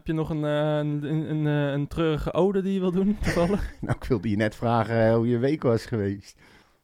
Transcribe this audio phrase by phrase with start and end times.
[0.00, 2.92] heb je nog een, eh, een, een, een, eh, een treurige ode die je wil
[2.92, 3.72] doen, toevallig?
[3.80, 6.38] Nou, ik wilde je net vragen eh, hoe je week was geweest.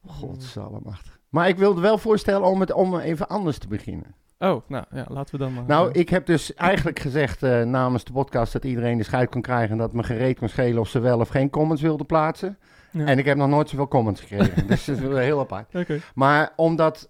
[0.05, 1.19] Godsallemachtig.
[1.29, 4.15] Maar ik wilde wel voorstellen om het om even anders te beginnen.
[4.39, 5.63] Oh, nou ja, laten we dan maar...
[5.67, 9.71] Nou, ik heb dus eigenlijk gezegd namens de podcast dat iedereen de scheid kon krijgen
[9.71, 12.57] en dat me gereed kon schelen of ze wel of geen comments wilden plaatsen.
[12.91, 13.05] Ja.
[13.05, 14.67] En ik heb nog nooit zoveel comments gekregen.
[14.67, 15.75] dus dat is wel heel apart.
[15.81, 15.99] Oké.
[16.15, 17.09] Maar omdat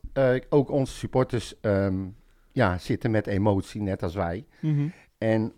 [0.49, 2.05] ook onze supporters ehm,
[2.51, 4.45] ja, zitten met emotie, net als wij.
[4.59, 4.87] Mhm.
[5.17, 5.53] En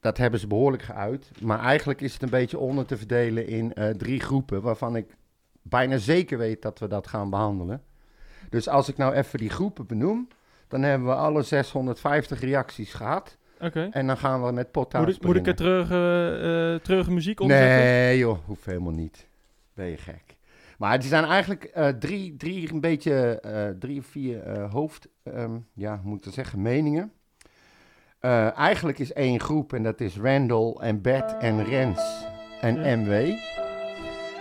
[0.00, 1.30] dat hebben ze behoorlijk geuit.
[1.40, 5.16] Maar eigenlijk is het een beetje onder te verdelen in eh, drie groepen, waarvan ik
[5.62, 7.82] bijna zeker weet dat we dat gaan behandelen.
[8.50, 10.28] Dus als ik nou even die groepen benoem,
[10.68, 13.36] dan hebben we alle 650 reacties gehad.
[13.60, 13.88] Oké.
[13.90, 17.40] En dan gaan we met potta's Moet ik, moet ik er treurige, eh, treurige muziek
[17.40, 17.78] onder zetten?
[17.78, 19.26] Nee joh, hoeft helemaal niet.
[19.74, 20.36] Ben je gek.
[20.78, 23.42] Maar het zijn eigenlijk drie, drie, een beetje,
[23.78, 27.12] drie of vier hoofd, ehm, ja, moet ik zeggen, meningen.
[28.20, 32.24] Eh, eigenlijk is één groep en dat is Randall en Bert en Rens
[32.60, 32.96] en Ja.
[32.96, 33.32] MW.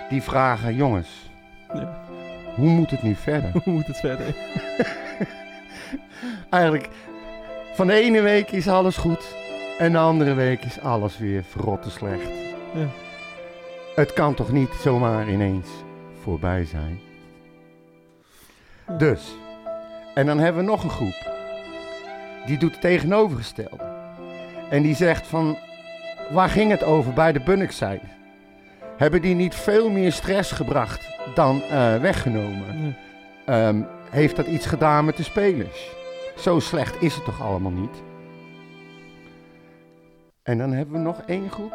[0.09, 1.29] Die vragen, jongens,
[1.73, 2.01] Ja.
[2.55, 3.51] hoe moet het nu verder?
[3.63, 4.35] Hoe moet het verder?
[6.49, 6.89] eigenlijk,
[7.73, 9.35] van de ene week is alles goed
[9.77, 12.29] en de andere week is alles weer verrotte slecht.
[12.73, 12.87] Ja.
[13.95, 15.67] Het kan toch niet zomaar ineens
[16.21, 16.99] voorbij zijn?
[18.97, 19.35] Dus,
[20.13, 21.35] en dan hebben we nog een groep.
[22.47, 23.95] Die doet het tegenovergestelde.
[24.69, 25.57] En die zegt van,
[26.29, 28.01] waar ging het over bij de Bunnickside?
[28.97, 32.95] Hebben die niet veel meer stress gebracht dan eh, weggenomen?
[33.45, 33.67] Ja.
[33.67, 35.89] Ehm, heeft dat iets gedaan met de spelers?
[36.37, 38.03] Zo slecht is het toch allemaal niet?
[40.43, 41.73] En dan hebben we nog één groep.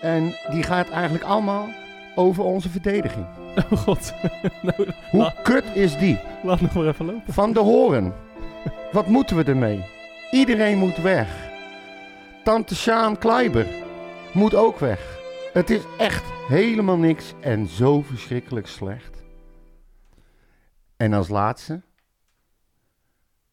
[0.00, 1.68] En die gaat eigenlijk allemaal
[2.14, 3.26] over onze verdediging.
[3.70, 4.12] Oh god.
[4.62, 6.18] nou, Hoe kut is die?
[6.42, 7.32] laat nog maar even lopen.
[7.32, 8.14] Van de horen.
[8.92, 9.84] Wat moeten we ermee?
[10.30, 11.48] Iedereen moet weg.
[12.44, 13.66] Tante Sjaan Kleiber
[14.34, 15.18] moet ook weg.
[15.52, 19.22] Het is echt helemaal niks en zo verschrikkelijk slecht.
[20.96, 21.82] En als laatste,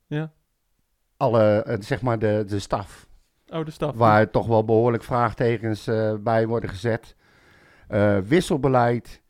[0.07, 0.31] Ja.
[1.17, 3.07] alle, eh, zeg maar de, de staf.
[3.49, 3.95] Oh, de staf.
[3.95, 7.15] Waar toch wel behoorlijk vraagtekens eh, bij worden gezet.
[7.87, 9.21] Eh, wisselbeleid.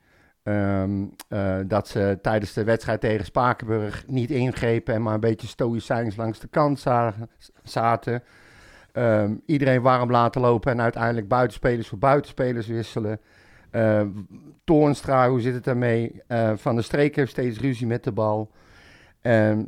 [0.47, 5.47] Ehm, eh, dat ze tijdens de wedstrijd tegen Spakenburg niet ingrepen en maar een beetje
[5.47, 6.83] stoïcijns langs de kant
[7.63, 8.23] zaten.
[8.91, 13.19] Ehm, iedereen warm laten lopen en uiteindelijk buitenspelers voor buitenspelers wisselen.
[13.71, 14.01] Eh,
[14.63, 16.21] Toornstra, hoe zit het daarmee?
[16.27, 18.51] Eh, Van der Streek heeft steeds ruzie met de bal.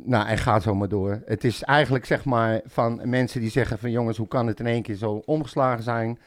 [0.04, 1.22] Nou, en ga zo maar door.
[1.24, 4.66] Het is eigenlijk zeg maar van mensen die zeggen van jongens, hoe kan het in
[4.66, 6.18] één keer zo omgeslagen zijn?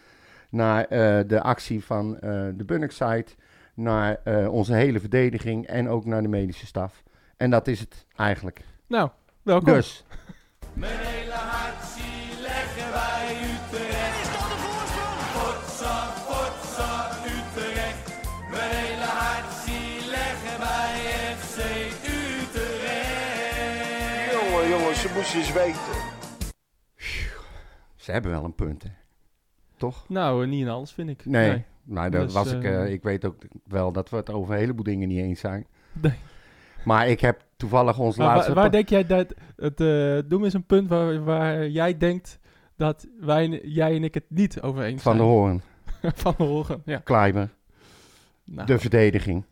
[0.50, 2.18] Naar eh, de actie van
[2.56, 3.26] de Bunnickside,
[3.74, 7.04] naar eh, onze hele verdediging en ook naar de medische staf.
[7.38, 8.62] En dat is het eigenlijk.
[8.88, 9.10] Nou,
[9.42, 9.74] welkom.
[9.74, 10.04] Dus,
[10.74, 14.22] Mijn hele hart zie leggen wij Utrecht.
[14.22, 15.20] Is dat de voorsprong?
[15.36, 18.22] Potsa, potsa, Utrecht.
[18.52, 20.96] Mijn hele hart zie leggen wij
[21.38, 21.58] FC
[23.04, 24.32] Utrecht.
[24.32, 26.02] Jongen, jongen, ze moesten eens weten.
[27.96, 28.90] ze hebben wel een punt, hè?
[29.78, 30.06] Toch?
[30.10, 31.26] Nou, eh, niet in alles, vind ik.
[31.26, 31.64] Nee.
[31.84, 34.54] Nou, daar Dus, was ik, eh, eh, ik weet ook wel dat we het over
[34.54, 35.68] een heleboel dingen niet eens zijn.
[36.02, 36.14] Nee.
[36.84, 38.54] Maar ik heb toevallig ons Maar waar, laatste...
[38.54, 39.34] waar denk jij dat...
[39.56, 39.80] Het,
[40.30, 42.40] noem eens een punt waar, waar jij denkt
[42.76, 45.32] dat wij, jij en ik het niet over eens van de zijn.
[45.32, 45.62] Hoorn,
[46.24, 46.98] van de horen, ja.
[46.98, 47.50] Kleiber,
[48.44, 49.44] Nou, de verdediging.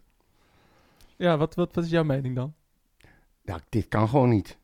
[1.16, 2.54] ja, wat, wat, wat is jouw mening dan?
[3.44, 4.58] Ja, dit kan gewoon niet.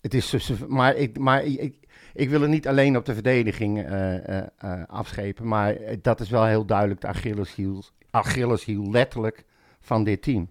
[0.00, 1.81] Het is maar ik, maar ik,
[2.14, 6.30] ik, wil het niet alleen op de verdediging eh, eh, eh, afschepen, maar dat is
[6.30, 9.44] wel heel duidelijk de Achilleshiel, Achilleshiel letterlijk
[9.80, 10.50] van dit team.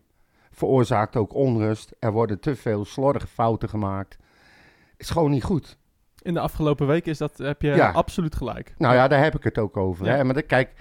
[0.51, 1.91] Veroorzaakt ook onrust.
[1.99, 4.17] Er worden te veel slordige fouten gemaakt.
[4.97, 5.77] Is gewoon niet goed.
[6.21, 7.91] In de afgelopen week is dat, heb je Ja.
[7.91, 8.73] absoluut gelijk.
[8.77, 10.05] Nou ja, daar heb ik het ook over.
[10.05, 10.15] Ja.
[10.15, 10.23] Hè?
[10.23, 10.73] Maar de- kijk,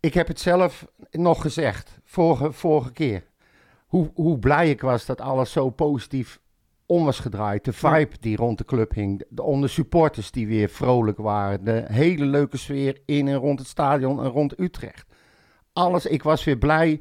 [0.00, 3.24] ik heb het zelf nog gezegd, vorige, vorige keer.
[3.86, 6.40] Hoe, hoe blij ik was dat alles zo positief
[6.86, 7.64] om was gedraaid.
[7.64, 9.24] De vibe die rond de club hing.
[9.28, 11.64] De, onder supporters die weer vrolijk waren.
[11.64, 15.06] De hele leuke sfeer in en rond het stadion en rond Utrecht.
[15.72, 17.00] Alles, ik was weer blij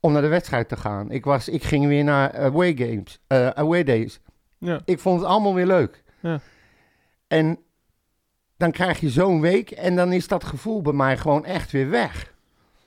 [0.00, 1.10] om naar de wedstrijd te gaan.
[1.10, 4.20] Ik, was, ik ging weer naar away games, eh, away days.
[4.58, 4.80] Ja.
[4.84, 6.02] Ik vond het allemaal weer leuk.
[6.20, 6.40] Ja.
[7.28, 7.58] En
[8.56, 11.90] dan krijg je zo'n week en dan is dat gevoel bij mij gewoon echt weer
[11.90, 12.31] weg.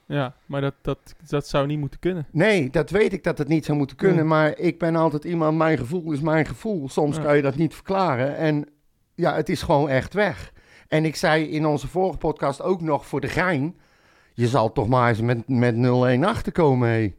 [0.08, 2.28] Ja, maar dat, dat, dat zou niet moeten kunnen.
[2.32, 5.58] Nee, dat weet ik dat het niet zou moeten kunnen, maar ik ben altijd iemand,
[5.58, 6.90] mijn gevoel is mijn gevoel.
[6.90, 7.24] Soms Ja.
[7.24, 8.68] kan je dat niet verklaren en
[9.16, 10.54] ja, het is gewoon echt weg.
[10.88, 13.76] En ik zei in onze vorige podcast ook nog voor de gein,
[14.34, 15.76] je zal toch maar eens met, met
[16.20, 17.14] 0-1 achterkomen, hé.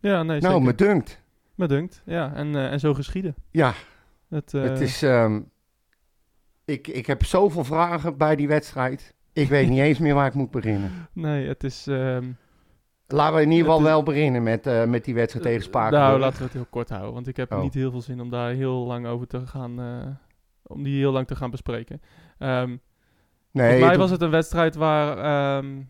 [0.00, 0.62] Ja, nee, Nou, zeker.
[0.62, 1.20] me dunkt.
[1.54, 2.02] Me dunkt.
[2.04, 3.34] Ja, en, eh, en zo geschieden.
[3.50, 3.72] Ja,
[4.28, 5.02] Het, eh, het is...
[5.02, 5.40] ehm,
[6.64, 9.14] Ik, ik heb zoveel vragen bij die wedstrijd.
[9.40, 10.90] Ik weet niet eens meer waar ik moet beginnen.
[11.12, 11.86] Nee, het is...
[11.86, 12.30] ehm,
[13.06, 16.02] Laten we in ieder geval is- wel beginnen met, eh, met die wedstrijd tegen Spakenburg.
[16.08, 17.12] Nou, laten we het heel kort houden.
[17.12, 17.60] Want ik heb Oh.
[17.62, 19.80] niet heel veel zin om daar heel lang over te gaan...
[19.80, 20.06] eh,
[20.62, 22.00] om die heel lang te gaan bespreken.
[22.38, 22.68] Ehm
[23.50, 25.18] nee, Volgens mij was het een wedstrijd waar...
[25.58, 25.80] ehm,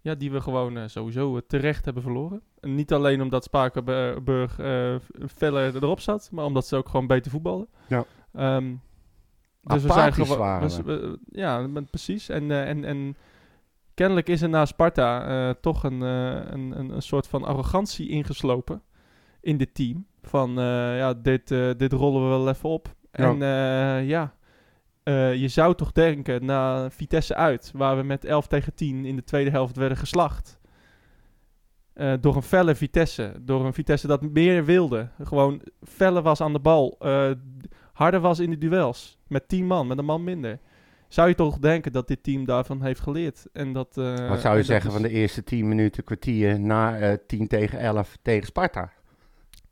[0.00, 2.42] ja, die we gewoon eh, sowieso eh, terecht hebben verloren.
[2.60, 4.94] En niet alleen omdat Spakenburg eh
[5.36, 7.68] feller erop zat, maar omdat ze ook gewoon beter voetballen.
[7.86, 8.04] Ja.
[10.38, 11.00] Waren we- we.
[11.00, 12.28] we- ja, maar precies.
[12.28, 13.16] En, eh, en, en
[13.94, 18.08] kennelijk is er na Sparta eh, toch een, eh, een, een, een soort van arrogantie
[18.08, 18.82] ingeslopen
[19.40, 20.06] in dit team.
[20.22, 20.52] Van,
[20.96, 21.48] ja, dit,
[21.78, 22.94] dit rollen we wel even op.
[23.12, 23.24] Ja.
[23.34, 23.38] En
[24.06, 24.34] ja,
[25.32, 29.24] je zou toch denken, na Vitesse uit, waar we met 11 tegen 10 in de
[29.24, 30.60] tweede helft werden geslacht.
[32.20, 33.32] door een felle Vitesse.
[33.40, 35.08] Door een Vitesse dat meer wilde.
[35.22, 36.98] Gewoon feller was aan de bal.
[37.92, 39.18] harder was in de duels.
[39.32, 40.58] Met 10 man, met een man minder.
[41.08, 43.46] Zou je toch denken dat dit team daarvan heeft geleerd?
[43.52, 46.98] En dat, eh, Wat zou je zeggen is- van de eerste 10 minuten, kwartier na
[46.98, 48.92] eh 10 tegen 11 tegen Sparta?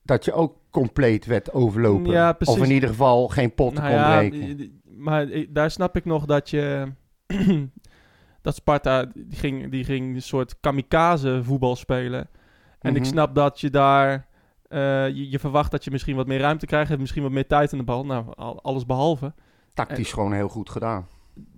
[0.03, 2.11] Dat je ook compleet werd overlopen.
[2.13, 2.37] Ja.
[2.45, 4.81] Of in ieder geval geen potten Nou kon ja, breken.
[4.97, 6.93] maar daar snap ik nog dat je...
[8.43, 12.29] dat Sparta, die ging, die ging een soort kamikaze voetbal spelen.
[12.81, 13.11] En ik Mhm.
[13.11, 14.27] snap dat je daar...
[14.69, 16.99] eh, je, je verwacht dat je misschien wat meer ruimte krijgt.
[16.99, 18.07] Misschien wat meer tijd in de bal.
[18.07, 19.33] Nou, al- alles behalve.
[19.75, 21.07] Tactisch gewoon heel goed gedaan.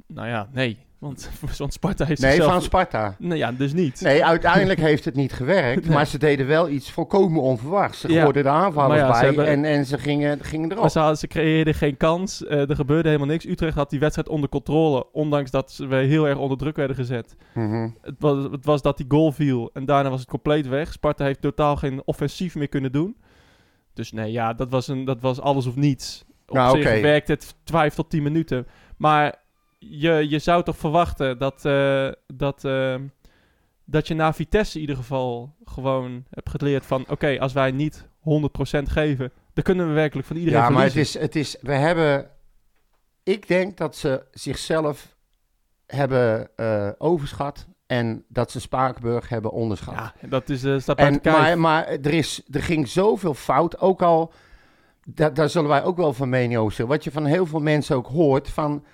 [0.07, 0.79] Nou ja, nee.
[0.99, 2.53] Want, want Sparta heeft Nee, zichzelf...
[2.53, 3.17] van Sparta.
[3.19, 4.01] Nou ja, dus niet.
[4.01, 5.85] Nee, uiteindelijk heeft het niet gewerkt.
[5.85, 5.95] Nee.
[5.95, 8.01] Maar ze deden wel iets volkomen onverwachts.
[8.01, 8.33] Ze Ja.
[8.33, 10.81] de aanvallers ja, bij hebben- en, en ze gingen, gingen erop.
[10.81, 12.45] Maar ze, hadden- ze creëerden geen kans.
[12.45, 13.47] Eh, er gebeurde helemaal niks.
[13.47, 15.07] Utrecht had die wedstrijd onder controle.
[15.13, 17.37] Ondanks dat we heel erg onder druk werden gezet.
[17.55, 17.89] Mhm.
[18.03, 19.71] Het was, het was dat die goal viel.
[19.73, 20.93] En daarna was het compleet weg.
[20.93, 23.17] Sparta heeft totaal geen offensief meer kunnen doen.
[23.95, 26.25] Dus nee, ja, dat was, een, dat was alles of niets.
[26.47, 28.67] Op Nou, zich werkt het 5 tot 10 minuten.
[28.97, 29.35] Maar
[29.79, 32.95] je, je zou toch verwachten dat, eh, dat, eh,
[33.85, 37.05] dat je na Vitesse in ieder geval gewoon hebt geleerd van...
[37.09, 40.97] Oké, als wij niet 100% geven, dan kunnen we werkelijk van iedereen Ja, maar het
[40.97, 42.31] is, het is, we hebben,
[43.23, 45.17] ik denk dat ze zichzelf
[45.87, 49.95] hebben eh, overschat en dat ze Spakenburg hebben onderschat.
[49.95, 54.33] Ja, dat is, staat en, maar maar er, is, er ging zoveel fout, ook al,
[55.05, 56.89] da- daar zullen wij ook wel van mening zijn.
[56.89, 58.85] Wat je van heel veel mensen ook hoort, van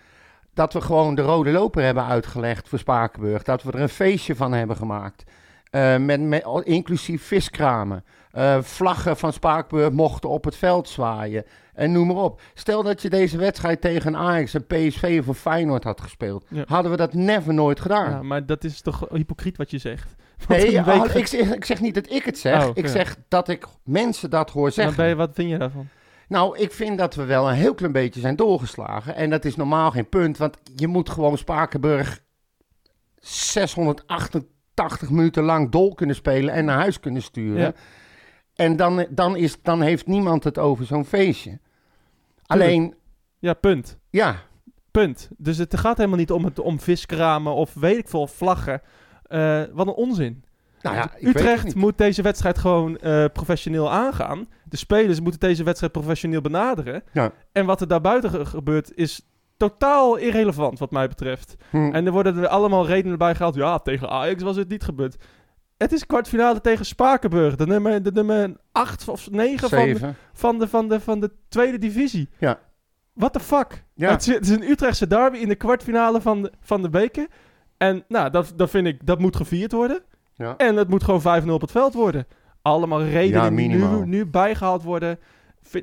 [0.54, 3.42] dat we gewoon de rode loper hebben uitgelegd voor Spakenburg.
[3.42, 5.24] Dat we er een feestje van hebben gemaakt.
[5.70, 8.04] Eh, met, inclusief viskramen.
[8.30, 11.44] Eh, vlaggen van Spakenburg mochten op het veld zwaaien.
[11.74, 12.40] En noem maar op.
[12.54, 16.44] Stel dat je deze wedstrijd tegen Ajax en PSV of Feyenoord had gespeeld.
[16.48, 16.62] Ja.
[16.66, 18.10] Hadden we dat never nooit gedaan.
[18.10, 20.14] Ja, maar dat is toch hypocriet wat je zegt.
[20.48, 22.66] Want Nee, week ik, zeg, ik zeg niet dat ik het zeg.
[22.66, 25.08] Oh, ik zeg dat ik mensen dat hoor Maar zeggen.
[25.08, 25.88] je, wat vind je daarvan?
[26.28, 29.14] Nou, ik vind dat we wel een heel klein beetje zijn doorgeslagen.
[29.14, 32.22] En dat is normaal geen punt, want je moet gewoon Spakenburg
[33.20, 37.60] 688 minuten lang dol kunnen spelen en naar huis kunnen sturen.
[37.60, 37.72] Ja.
[38.54, 41.58] En dan, dan, is, dan heeft niemand het over zo'n feestje.
[42.46, 42.94] Alleen,
[43.38, 43.98] Ja, punt.
[44.10, 44.46] ja,
[44.90, 45.28] Punt.
[45.36, 48.82] Dus het gaat helemaal niet om, het, om viskramen of weet ik veel, vlaggen.
[49.22, 50.44] Eh, wat een onzin.
[50.82, 54.46] Nou ja, ik Utrecht moet deze wedstrijd gewoon eh, professioneel aangaan.
[54.64, 57.02] De spelers moeten deze wedstrijd professioneel benaderen.
[57.12, 57.32] Ja.
[57.52, 59.20] En wat er daarbuiten ge- gebeurt is
[59.56, 61.56] totaal irrelevant wat mij betreft.
[61.70, 61.90] Hm.
[61.92, 63.54] En er worden er allemaal redenen bij gehaald.
[63.54, 65.16] Ja, tegen Ajax was het niet gebeurd.
[65.76, 67.56] Het is kwartfinale tegen Spakenburg.
[67.56, 70.16] De nummer, de nummer 8 of 9 van, Zeven.
[70.32, 72.28] van, de, van, de, van de tweede divisie.
[72.38, 72.58] Ja.
[73.12, 73.84] What the fuck?
[73.94, 74.10] Ja.
[74.10, 77.26] Het, is, het is een Utrechtse derby in de kwartfinale van de, van de beker.
[77.76, 80.02] En nou, dat, dat vind ik, dat moet gevierd worden.
[80.38, 80.54] Ja.
[80.56, 82.26] En het moet gewoon 5-0 op het veld worden.
[82.62, 85.18] Allemaal redenen die nu, nu bijgehaald worden.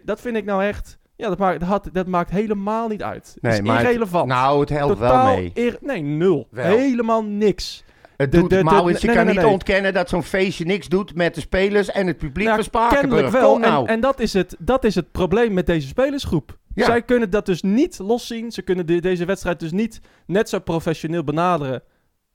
[0.03, 0.97] Dat vind ik nou echt...
[1.15, 3.37] Ja, dat maakt, dat, had- dat maakt helemaal niet uit.
[3.41, 4.27] Nee, is maar het- irrelevant.
[4.27, 5.51] Nou, het helpt wel mee.
[5.53, 6.47] ir- nee, nul.
[6.51, 6.77] Wel.
[6.77, 7.83] Helemaal niks.
[8.17, 10.87] Het doet, de- de- Maurits, je nee, kan nee, niet ontkennen dat zo'n feestje niks
[10.87, 13.31] doet met de spelers en het publiek Nou, van Spakenburg.
[13.31, 13.51] Wel.
[13.51, 13.85] Kom nou.
[13.87, 16.57] En, en dat, is het, dat is het probleem met deze spelersgroep.
[16.75, 16.85] Ja.
[16.85, 18.51] Zij kunnen dat dus niet loszien.
[18.51, 21.81] Ze kunnen de- deze wedstrijd dus niet net zo professioneel benaderen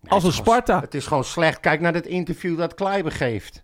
[0.08, 0.80] als een het is gewoon- Sparta.
[0.80, 1.60] Het is gewoon slecht.
[1.60, 3.62] Kijk naar dat interview dat Kleiber geeft.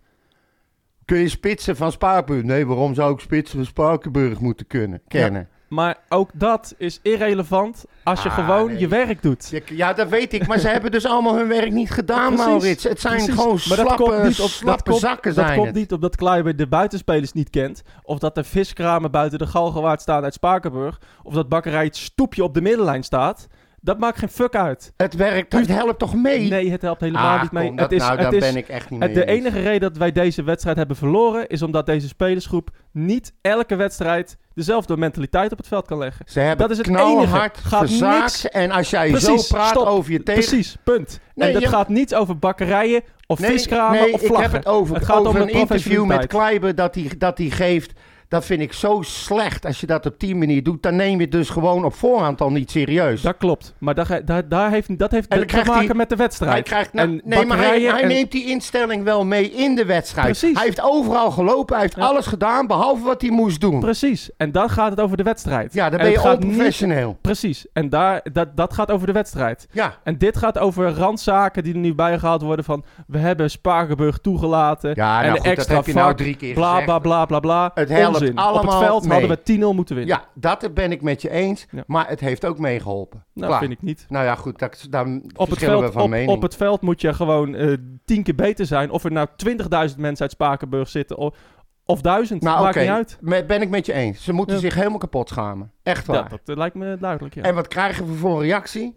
[1.04, 2.42] Kun je spitsen van Spakenburg?
[2.46, 5.48] Nee, waarom zou ik spitsen van Spakenburg moeten kunnen, kennen?
[5.68, 8.78] Maar ook dat is irrelevant als je Ah, gewoon nee.
[8.78, 9.48] je werk doet.
[9.50, 12.46] Ja, Ja, dat weet ik, maar ze hebben dus allemaal hun werk niet gedaan, Precies,
[12.46, 12.84] Maurits.
[12.84, 13.34] Het zijn Precies.
[13.34, 15.76] gewoon Maar dat slappe, komt niet op, slappe dat komt, zakken dat zijn komt het.
[15.76, 17.82] niet omdat Kleiber de buitenspelers niet kent.
[18.02, 21.00] Of dat er viskramen buiten de Galgenwaard staan uit Spakenburg.
[21.22, 23.46] Of dat bakkerij het stoepje op de middenlijn staat.
[23.86, 24.92] Dat maakt geen fuck uit.
[24.96, 26.48] Het werkt, het helpt toch mee?
[26.48, 27.66] Nee, het helpt helemaal Ah, niet mee.
[27.66, 29.30] kom, dat, het is, nou, het daar is, ben ik echt niet het- mee de
[29.32, 31.46] enige reden dat wij deze wedstrijd hebben verloren...
[31.48, 34.36] is omdat deze spelersgroep niet elke wedstrijd...
[34.54, 36.24] dezelfde mentaliteit op het veld kan leggen.
[36.28, 37.50] Ze hebben dat is het enige.
[37.52, 38.20] Gaat verzaakt.
[38.20, 39.86] niks- En als jij Precies, zo praat stop.
[39.86, 40.44] over je tegen...
[40.44, 41.20] Precies, punt.
[41.34, 44.50] Nee, en dat je- gaat niet over bakkerijen of Nee, viskramen nee, of ik vlaggen.
[44.50, 46.26] heb het over, Het gaat over een interview met.
[46.26, 47.92] Kleiber dat hij dat hij geeft.
[48.28, 49.66] Dat vind ik zo slecht.
[49.66, 52.40] Als je dat op die manier doet, dan neem je het dus gewoon op voorhand
[52.40, 53.22] al niet serieus.
[53.22, 53.74] Dat klopt.
[53.78, 56.52] Maar daar, ga- daar, daar heeft, dat heeft te maken met de wedstrijd.
[56.52, 59.74] Hij krijgt, nou, nee, maar hij, bakkerijen hij en- neemt die instelling wel mee in
[59.74, 60.26] de wedstrijd.
[60.26, 60.56] Precies.
[60.56, 62.02] Hij heeft overal gelopen, hij heeft Ja.
[62.06, 63.80] alles gedaan behalve wat hij moest doen.
[63.80, 64.30] Precies.
[64.36, 65.72] En dan gaat het over de wedstrijd.
[65.74, 67.18] Ja, dan En ben je gaat niet- onprofessioneel.
[67.20, 67.66] Precies.
[67.72, 69.66] En daar, dat, dat gaat over de wedstrijd.
[69.72, 72.84] Ja, En dit gaat over randzaken die er nu bijgehaald worden van...
[73.06, 76.36] we hebben Spakenburg toegelaten ja en nou de goed, dat extra heb je nou drie
[76.36, 76.84] keer bla, gezegd.
[76.86, 77.70] bla, bla, bla, bla.
[77.74, 78.30] Het helpt Onzin.
[78.32, 79.20] Op allemaal het veld mee.
[79.20, 80.16] hadden we 10-0 moeten winnen.
[80.16, 81.66] Ja, dat ben ik met je eens.
[81.70, 81.84] Ja.
[81.86, 83.24] Maar het heeft ook meegeholpen.
[83.32, 83.60] nou, Klaar.
[83.60, 84.06] vind ik niet.
[84.08, 86.30] Nou ja, goed, dat, daar Op het, verschillen we veld, van op, mening.
[86.30, 87.72] op het veld moet je gewoon eh,
[88.04, 88.90] tien keer beter zijn.
[88.90, 89.56] Of er nou 20.000
[89.96, 91.36] mensen uit Spakenburg zitten of,
[91.84, 92.42] of duizend.
[92.42, 93.18] Nou, Maakt niet uit.
[93.20, 94.24] me- ben ik met je eens.
[94.24, 94.60] Ze moeten Ja.
[94.60, 95.72] zich helemaal kapot schamen.
[95.82, 96.16] Echt waar.
[96.16, 97.42] Ja, dat eh, lijkt me duidelijk, ja.
[97.42, 98.96] En wat krijgen we voor een reactie?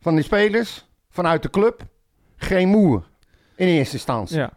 [0.00, 1.82] Van die spelers, vanuit de club?
[2.36, 3.04] Geen moer.
[3.56, 4.36] In eerste instantie.
[4.36, 4.50] ja.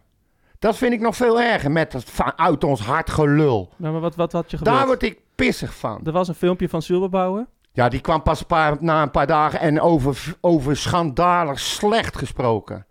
[0.58, 3.68] Dat vind ik nog veel erger met dat vanuit ons hart gelul.
[3.76, 4.76] Nou, maar wat, wat had je gewild?
[4.76, 6.00] Daar word ik pissig van.
[6.04, 7.48] Er was een filmpje van Silberbouwen.
[7.72, 12.16] Ja, die kwam pas een paar, na een paar dagen en over, over schandalig slecht
[12.16, 12.86] gesproken.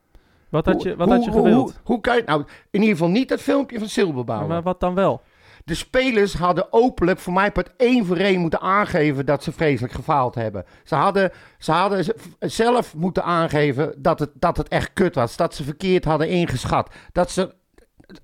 [0.50, 1.72] Wat had je, wat hoe, had je gewild?
[1.72, 4.48] Hoe, hoe kan je, nou, in ieder geval niet het filmpje van Silberbouwer.
[4.48, 5.22] maar wat dan wel?
[5.68, 9.94] De spelers hadden openlijk voor mij per één voor één moeten aangeven dat ze vreselijk
[9.94, 10.66] gefaald hebben.
[10.84, 12.06] Ze hadden, ze hadden
[12.40, 15.36] zelf moeten aangeven dat het, dat het echt kut was.
[15.36, 16.94] Dat ze verkeerd hadden ingeschat.
[17.12, 17.54] Dat ze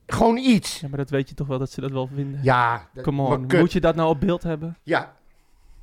[0.05, 0.79] gewoon iets.
[0.79, 2.39] Ja, maar dat weet je toch wel dat ze dat wel vinden.
[2.43, 4.77] Ja, Come on, moet je dat nou op beeld hebben?
[4.83, 5.13] Ja,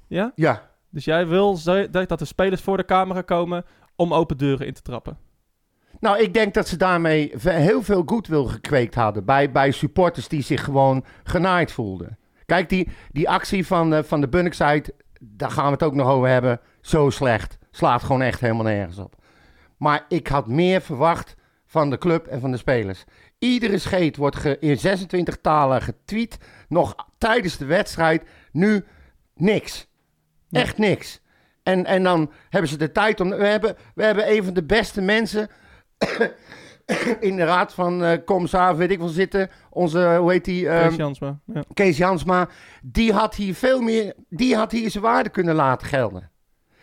[0.06, 0.32] Ja?
[0.34, 0.70] ja.
[0.90, 1.58] Dus jij wil
[1.90, 3.64] dat de spelers voor de camera komen
[3.96, 5.18] om open deuren in te trappen?
[6.00, 9.24] Nou, ik denk dat ze daarmee heel veel goodwill gekweekt hadden.
[9.24, 12.18] Bij, bij supporters die zich gewoon genaaid voelden.
[12.46, 16.08] Kijk, die, die actie van, eh, van de Bunnickside, daar gaan we het ook nog
[16.08, 16.60] over hebben.
[16.80, 17.58] Zo slecht.
[17.70, 19.14] Slaat gewoon echt helemaal nergens op.
[19.76, 21.34] Maar ik had meer verwacht
[21.66, 23.04] van de club en van de spelers.
[23.38, 26.38] Iedere scheet wordt in 26 talen getweet.
[26.68, 28.22] Nog tijdens de wedstrijd.
[28.52, 28.84] Nu
[29.34, 29.86] niks.
[30.50, 31.20] Echt niks.
[31.62, 33.28] En, en dan hebben ze de tijd om.
[33.30, 35.48] We hebben, we hebben een van de beste mensen
[37.20, 39.50] in de raad van eh Commissaris, weet ik wel, zitten.
[39.70, 40.68] Onze, hoe heet die?
[40.68, 41.38] ehm, Kees Jansma.
[41.54, 41.62] Ja.
[41.74, 42.48] Kees Jansma.
[42.82, 44.14] Die had hier veel meer.
[44.28, 46.30] Die had hier zijn waarde kunnen laten gelden.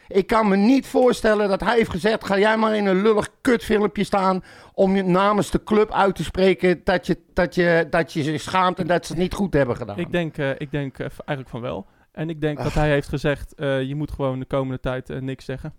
[0.08, 3.30] Ik kan me niet voorstellen dat hij heeft gezegd: ga jij maar in een lullig
[3.42, 4.44] kutfilmpje staan.
[4.74, 6.82] om je namens de club uit te spreken.
[6.84, 9.76] dat je, dat je, dat je zich schaamt en dat ze het niet goed hebben
[9.76, 9.98] gedaan.
[9.98, 11.88] Ik denk, eh, ik denk eh, eigenlijk van wel.
[12.12, 15.20] En ik denk dat hij heeft gezegd, eh, je moet gewoon de komende tijd eh,
[15.20, 15.74] niks zeggen.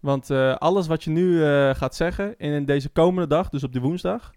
[0.00, 3.72] Want eh, alles wat je nu eh, gaat zeggen in deze komende dag, dus op
[3.72, 4.32] die woensdag,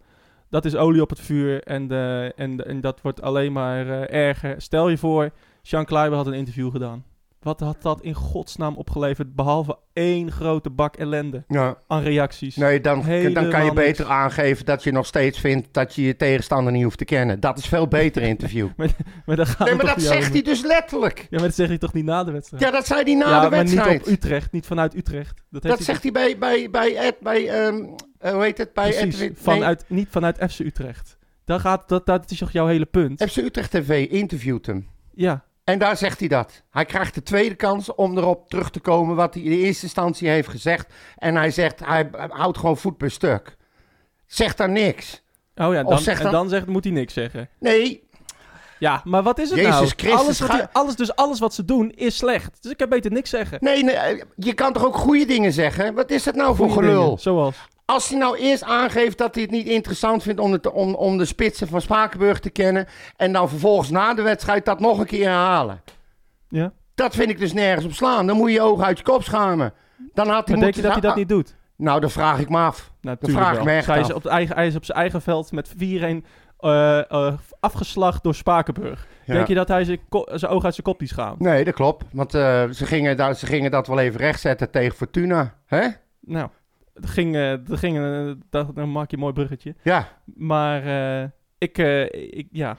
[0.50, 3.88] dat is olie op het vuur en, de, en, de- en dat wordt alleen maar
[3.90, 4.62] eh, erger.
[4.62, 5.30] Stel je voor,
[5.62, 7.04] Jean Kleiber had een interview gedaan.
[7.42, 11.78] Wat had dat in godsnaam opgeleverd, behalve één grote bak ellende Ja.
[11.88, 12.56] aan reacties?
[12.56, 14.16] Nee, dan, dan kan je beter niks.
[14.18, 17.40] aangeven dat je nog steeds vindt dat je je tegenstander niet hoeft te kennen.
[17.40, 18.68] Dat is veel beter interview.
[19.26, 21.20] Maar, dan gaat nee, maar dat zegt hij dus letterlijk.
[21.20, 22.64] Ja, maar dat zeg je toch niet na de wedstrijd?
[22.64, 24.02] Ja, dat zei hij na ja, de maar niet wedstrijd.
[24.02, 25.44] op Utrecht, niet vanuit Utrecht.
[25.50, 28.74] Dat, hij zegt hij bij, bij, bij, Ed, bij eh, hoe heet het?
[28.74, 31.18] Bij Precies, nee, vanuit, niet vanuit FC Utrecht.
[31.46, 33.24] Dan gaat, dat, dat is toch jouw hele punt?
[33.24, 34.88] FC Utrecht TV interviewt hem.
[35.14, 36.64] Ja, En daar zegt hij dat.
[36.70, 39.84] Hij krijgt de tweede kans om erop terug te komen wat hij in de eerste
[39.84, 40.94] instantie heeft gezegd.
[41.18, 43.58] En hij zegt, hij houdt gewoon voet per stuk.
[44.26, 45.24] Zegt daar niks.
[45.56, 47.50] oh ja, dan, zeg en dan- dan zegt, moet hij niks zeggen.
[47.60, 48.10] Nee,
[48.80, 49.88] Ja, maar wat is het Jezus nou?
[49.88, 52.58] Christus, alles, wat die- alles, dus alles wat ze doen is slecht.
[52.62, 53.58] Dus ik kan beter niks zeggen.
[53.62, 55.94] nee, nee, eh, je kan toch ook goede dingen zeggen?
[55.94, 57.04] Wat is dat nou voor gelul?
[57.04, 57.56] dingen, Zoals.
[57.92, 61.18] Als hij nou eerst aangeeft dat hij het niet interessant vindt om, het, om, om
[61.18, 62.88] de spitsen van Spakenburg te kennen.
[63.18, 65.82] En dan vervolgens na de wedstrijd dat nog een keer herhalen.
[66.50, 66.72] Ja.
[66.96, 68.28] Dat vind ik dus nergens op slaan.
[68.28, 69.74] Dan moet je je ogen uit je kop schamen.
[70.14, 71.56] Dan had hij Maar denk je dat hij dat niet doet?
[71.76, 72.92] Nou, dat vraag ik me af.
[73.02, 74.16] Nou, dat tuurlijk vraag ik me echt Hij is af.
[74.16, 75.76] op, eigen, hij is op zijn eigen veld met 4-1
[76.58, 79.08] eh, eh, afgeslacht door Spakenburg.
[79.26, 79.34] Ja.
[79.34, 81.40] Denk je dat hij zijn, zijn ogen uit zijn kop die schaamt?
[81.40, 82.06] Nee, dat klopt.
[82.12, 85.56] Want eh, ze, gingen ze gingen dat wel even rechtzetten tegen Fortuna.
[85.66, 85.88] Hè?
[86.20, 86.50] Nou,
[86.94, 89.76] ging, eh, het ging, eh, dat, dan maak je een mooi bruggetje.
[89.84, 90.08] Ja.
[90.36, 90.84] Maar
[91.24, 92.04] eh, ik, eh,
[92.38, 92.78] ik, ja,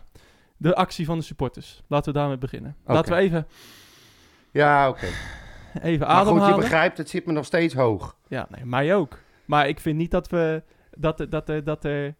[0.56, 1.82] de actie van de supporters.
[1.88, 2.76] Laten we daarmee beginnen.
[2.84, 3.46] Laten we even,
[4.52, 5.06] Ja, oké.
[5.06, 5.18] even
[5.82, 6.58] Maar goed, je ademhalen.
[6.60, 8.16] begrijpt, het zit me nog steeds hoog.
[8.28, 9.18] Ja, nee, mij ook.
[9.44, 10.62] Maar ik vind niet dat we,
[10.96, 12.14] dat, er- dat, er- dat er,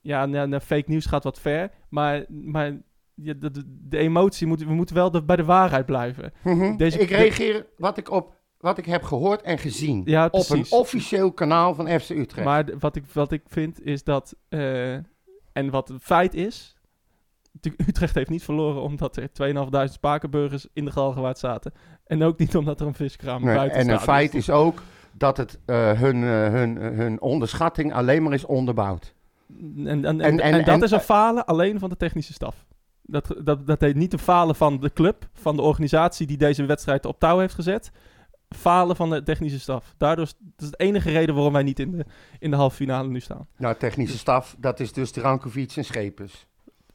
[0.00, 1.70] ja, nou, fake nieuws gaat wat ver.
[1.88, 2.72] Maar, maar
[3.14, 6.32] ja, de, de, de emotie, moet, we moeten wel de- bij de waarheid blijven.
[6.42, 6.76] Mhm.
[6.76, 10.02] Deze- ik reageer wat ik, op, wat ik heb gehoord en gezien.
[10.04, 12.46] Ja, op een officieel kanaal van FC Utrecht.
[12.46, 14.92] Maar wat ik, wat ik vind is dat, eh,
[15.52, 16.74] en wat het feit is,
[17.86, 19.28] Utrecht heeft niet verloren omdat er
[19.88, 21.72] 2.500 spakenburgers in de Galgenwaard zaten.
[22.06, 23.96] En ook niet omdat er een viskraam Nee, buiten en staat.
[23.96, 28.32] een feit Dus is ook dat het, eh, hun, eh, hun, hun onderschatting alleen maar
[28.32, 29.14] is onderbouwd.
[29.58, 32.32] En, en, en, En- en, en- dat en- is een falen alleen van de technische
[32.32, 32.66] staf.
[33.02, 36.64] Dat, dat, dat heet niet een falen van de club, van de organisatie die deze
[36.64, 37.90] wedstrijd op touw heeft gezet.
[38.56, 39.94] Falen van de technische staf.
[39.96, 42.04] Daardoor is dat de enige reden waarom wij niet in de,
[42.38, 43.46] in de halve finale nu staan.
[43.56, 46.46] Nou, technische staf, dat is dus Drankovic en Schepers.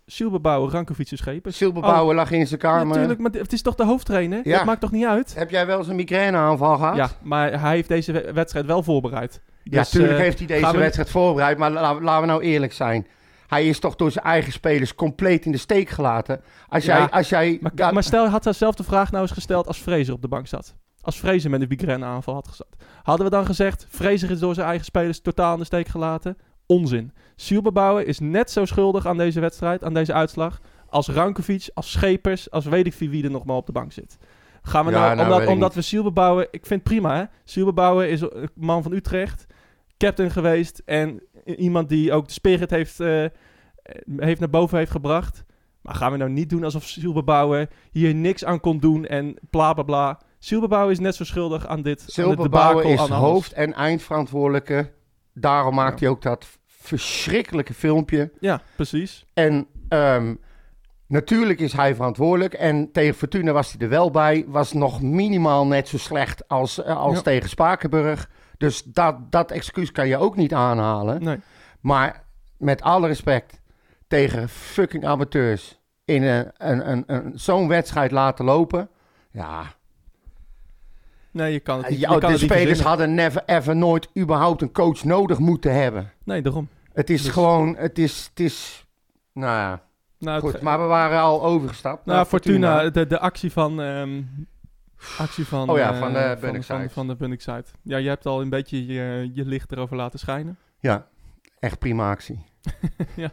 [0.06, 1.58] Silberbouwer, Rankovic en Schepers.
[1.58, 2.88] Silberbouwer lag in zijn kamer.
[2.88, 4.42] Natuurlijk, maar het is toch de hoofdtrainer?
[4.44, 4.58] Ja.
[4.58, 5.36] Dat maakt toch niet uit?
[5.36, 6.96] Heb jij wel eens een migraineaanval gehad?
[6.96, 9.42] Ja, maar hij heeft deze we- wedstrijd wel voorbereid.
[9.64, 12.42] Ja, Dus, tuurlijk eh, heeft hij deze we- wedstrijd voorbereid, maar la- laten we nou
[12.44, 13.08] eerlijk zijn.
[13.48, 16.42] Hij is toch door zijn eigen spelers compleet in de steek gelaten.
[16.68, 17.10] Als Ja, jij...
[17.10, 17.60] Als jij
[17.92, 20.76] Maar, stel, had dezelfde vraag nou eens gesteld als Fraser op de bank zat.
[21.06, 22.76] Als Fraser met een migraine-aanval had gezet.
[23.04, 26.38] Hadden we dan gezegd, Fraser is door zijn eigen spelers totaal in de steek gelaten?
[26.66, 27.12] Onzin.
[27.36, 32.52] Silberbouwer is net zo schuldig aan deze wedstrijd, aan deze uitslag, als Rankovic, als Schepers,
[32.52, 34.18] als weet ik wie wie er nog maar op de bank zit.
[34.62, 38.06] Gaan we Ja, nou, nou, omdat, omdat we Silberbouwer, ik vind het prima hè.
[38.06, 39.46] Is een man van Utrecht,
[39.98, 43.26] captain geweest en iemand die ook de spirit heeft, eh,
[44.18, 45.44] heeft naar boven heeft gebracht.
[45.82, 49.74] Maar gaan we nou niet doen alsof Silberbouwer hier niks aan kon doen en bla
[49.74, 50.20] bla bla.
[50.46, 52.16] Silberbouwer is net zo schuldig aan dit.
[52.16, 54.92] debacle, is aan hoofd- en eindverantwoordelijke.
[55.34, 58.32] Daarom maakt hij ook dat verschrikkelijke filmpje.
[58.40, 59.26] Ja, precies.
[59.34, 60.36] En ehm,
[61.08, 62.54] natuurlijk is hij verantwoordelijk.
[62.54, 64.46] En tegen Fortuna was hij er wel bij.
[64.48, 67.22] Was nog minimaal net zo slecht als, eh, als Ja.
[67.22, 68.30] tegen Spakenburg.
[68.58, 71.24] Dus dat, dat excuus kan je ook niet aanhalen.
[71.24, 71.40] Nee.
[71.80, 72.24] Maar
[72.58, 73.62] met alle respect
[74.08, 78.90] tegen fucking amateurs in een, een, een, een, zo'n wedstrijd laten lopen.
[79.32, 79.64] Ja,
[81.36, 82.00] Nee, je kan het niet.
[82.00, 85.74] ja, je kan de het spelers hadden never ever nooit überhaupt een coach nodig moeten
[85.74, 86.12] hebben.
[86.24, 86.68] Nee, daarom.
[86.94, 88.86] Het is Dus- gewoon, het is, het is,
[89.34, 89.82] nou ja,
[90.20, 90.62] Nou, goed.
[90.62, 92.06] Maar we waren al overgestapt.
[92.06, 93.82] nou naar Fortuna, De, de actie van...
[93.82, 94.22] ehm,
[95.18, 95.70] actie van...
[95.70, 96.78] Oh ja, eh, van de van, Bunnik-site.
[96.80, 97.66] van, van de Bunnik-site.
[97.82, 100.58] Ja, je hebt al een beetje je, je licht erover laten schijnen.
[100.80, 101.08] Ja,
[101.60, 102.40] echt prima actie.
[103.16, 103.32] Ja.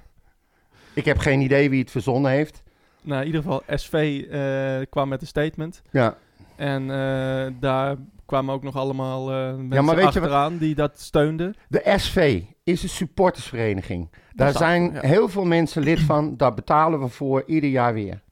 [0.94, 2.62] Ik heb geen idee wie het verzonnen heeft.
[3.02, 5.82] Nou, in ieder geval, SV eh, kwam met een statement.
[5.90, 6.16] Ja,
[6.56, 10.74] En eh, daar kwamen ook nog allemaal eh mensen maar weet je wat- achteraan die
[10.74, 11.54] dat steunden.
[11.68, 14.10] de SV is een supportersvereniging.
[14.34, 15.00] Daar zijn ja.
[15.00, 16.36] heel veel mensen lid van.
[16.36, 18.22] Daar betalen we voor ieder jaar weer.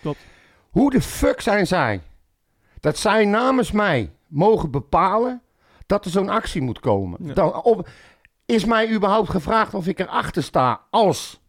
[0.00, 0.18] Klopt.
[0.70, 2.00] Hoe de fuck zijn zij?
[2.80, 5.42] Dat zij namens mij mogen bepalen
[5.86, 7.18] dat er zo'n actie moet komen.
[7.26, 7.34] Ja.
[7.34, 7.88] Dan, op,
[8.46, 11.40] is mij überhaupt gevraagd of ik erachter sta als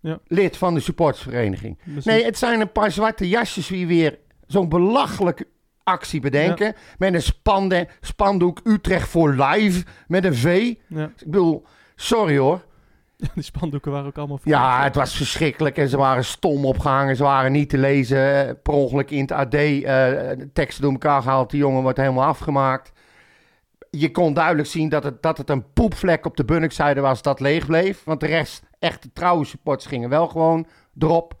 [0.00, 0.18] Ja.
[0.26, 1.78] lid van de supportersvereniging?
[2.04, 5.46] Nee, het zijn een paar zwarte jasjes die weer zo'n belachelijke
[5.82, 6.74] actie bedenken.
[6.98, 10.74] Met een spande, spandoek Utrecht voor live met een V.
[10.86, 11.04] Ja.
[11.04, 12.64] Ik bedoel, sorry hoor.
[13.34, 14.38] Die spandoeken waren ook allemaal...
[14.42, 17.16] Ja, het was verschrikkelijk en ze waren stom opgehangen.
[17.16, 18.46] Ze waren niet te lezen.
[18.48, 21.50] Eh, Per ongeluk in het AD eh, teksten door elkaar gehaald.
[21.50, 22.92] Die jongen wordt helemaal afgemaakt.
[23.90, 27.40] Je kon duidelijk zien dat het, dat het een poepvlek op de Bunnikzijde was dat
[27.40, 28.04] leeg bleef.
[28.04, 30.66] Want de rest, echte trouwe supporters gingen wel gewoon
[30.98, 31.34] erop.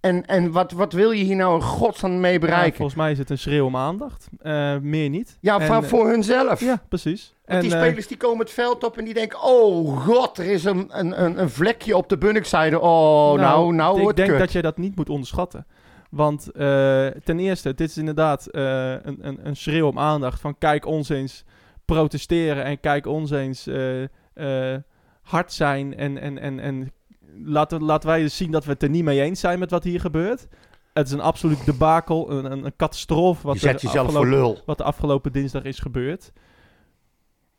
[0.00, 2.76] En, en wat, wat wil je hier nou in godsnaam mee Ja, bereiken?
[2.76, 4.28] volgens mij is het een schreeuw om aandacht.
[4.38, 5.38] Eh, meer niet.
[5.40, 6.60] Ja, En, van, eh, voor hunzelf.
[6.60, 7.34] Ja, precies.
[7.44, 9.42] Want die eh, spelers die komen het veld op en die denken...
[9.42, 12.80] Oh god, er is een, een, een, een vlekje op de Bunnikzijde.
[12.80, 14.38] Oh, nou, nou, ik wordt denk kut.
[14.38, 15.66] dat je dat niet moet onderschatten.
[16.10, 16.50] Want
[17.24, 21.44] ten eerste, dit is inderdaad een, een, een schreeuw om aandacht van kijk ons eens
[21.84, 23.68] protesteren en kijk ons eens
[25.22, 26.92] hard zijn en, en, en, en
[27.44, 30.00] laten, laten wij zien dat we het er niet mee eens zijn met wat hier
[30.00, 30.48] gebeurt.
[30.92, 34.58] Het is een absoluut debakel, een, een, een catastrofe wat, je zet jezelf voor lul.
[34.66, 36.32] wat de afgelopen dinsdag is gebeurd.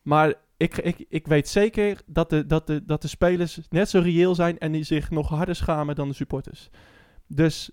[0.02, 4.00] Maar ik, ik, ik weet zeker dat de, dat, de, dat de spelers net zo
[4.00, 6.70] reëel zijn en die zich nog harder schamen dan de supporters.
[7.28, 7.72] Dus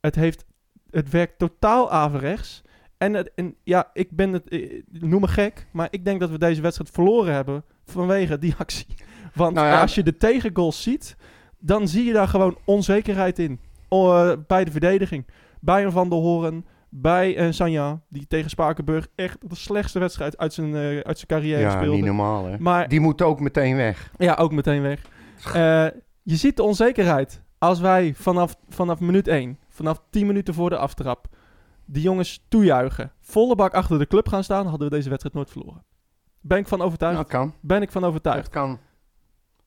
[0.00, 0.44] het, heeft,
[0.90, 2.62] het werkt totaal averechts.
[2.98, 6.30] En, het, en ja, ik ben het, eh, noem me gek, maar ik denk dat
[6.30, 8.94] we deze wedstrijd verloren hebben vanwege die actie.
[9.34, 11.16] Want Nou ja, als je de tegengoals ziet,
[11.58, 13.60] dan zie je daar gewoon onzekerheid in.
[13.88, 15.26] Eh, bij de verdediging.
[15.60, 20.38] Bij een Van der Hoorn, bij een Sanja, die tegen Spakenburg echt de slechtste wedstrijd
[20.38, 21.96] uit zijn, eh, uit zijn carrière Ja, speelde.
[21.96, 22.58] niet normaal hè.
[22.58, 24.10] Maar Die moet ook meteen weg.
[24.18, 25.02] ja, ook meteen weg.
[25.44, 25.86] Eh,
[26.22, 27.42] je ziet de onzekerheid.
[27.58, 31.26] Als wij vanaf, vanaf minuut 1, vanaf 10 minuten voor de aftrap,
[31.84, 35.50] die jongens toejuichen, volle bak achter de club gaan staan, hadden we deze wedstrijd nooit
[35.50, 35.84] verloren.
[36.40, 37.14] Ben ik van overtuigd?
[37.16, 37.54] Nou, kan.
[37.60, 38.38] Ben ik van overtuigd?
[38.38, 38.78] Het kan.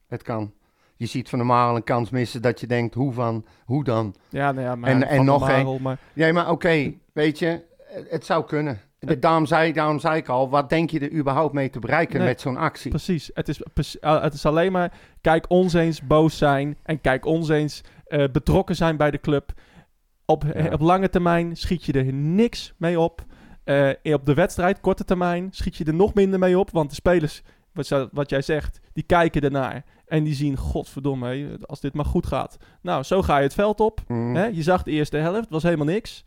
[0.08, 0.54] Het kan.
[1.02, 4.16] Je ziet van de Marel een kans missen dat je denkt, hoe, van, hoe dan?
[4.30, 5.58] Ja, nou ja, maar En- en nog één.
[5.58, 7.62] Marel, maar Nee, maar oké, weet je,
[8.10, 8.80] het, zou kunnen.
[9.20, 12.28] Daarom zei, daarom zei ik al, wat denk je er überhaupt mee te bereiken Nee,
[12.28, 12.90] met zo'n actie?
[12.90, 13.32] Precies.
[13.34, 13.62] Het is,
[14.00, 18.24] eh, het is alleen maar kijk ons eens boos zijn en kijk ons eens eh,
[18.32, 19.52] betrokken zijn bij de club.
[20.26, 20.72] Op, eh, Ja.
[20.74, 23.22] op lange termijn schiet je er niks mee op.
[24.04, 26.70] Op de wedstrijd, korte termijn, schiet je er nog minder mee op.
[26.72, 27.42] Want de spelers,
[27.74, 29.84] wat, wat jij zegt, die kijken ernaar.
[30.12, 32.58] En die zien, godverdomme, hé, als dit maar goed gaat.
[32.82, 34.02] Nou, zo ga je het veld op.
[34.08, 34.36] Mm.
[34.36, 34.46] Hè?
[34.46, 36.24] Je zag de eerste helft, was helemaal niks.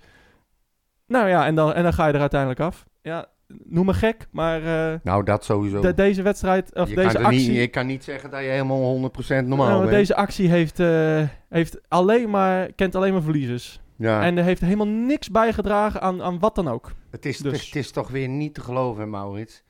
[1.07, 2.85] Nou ja, en dan, en dan ga je er uiteindelijk af.
[3.03, 3.27] Ja,
[3.65, 5.81] noem me gek, maar eh, Nou, dat sowieso.
[5.81, 7.49] de- deze wedstrijd, of je, deze kan actie...
[7.49, 9.91] niet, je kan niet zeggen dat je helemaal 100% normaal Nou, bent.
[9.91, 13.81] deze actie heeft, eh, heeft alleen maar, kent alleen maar verliezers.
[13.97, 14.23] ja.
[14.23, 16.93] En er heeft helemaal niks bijgedragen aan, aan wat dan ook.
[17.11, 19.63] Het is, Dus- het is toch weer niet te geloven, Maurits.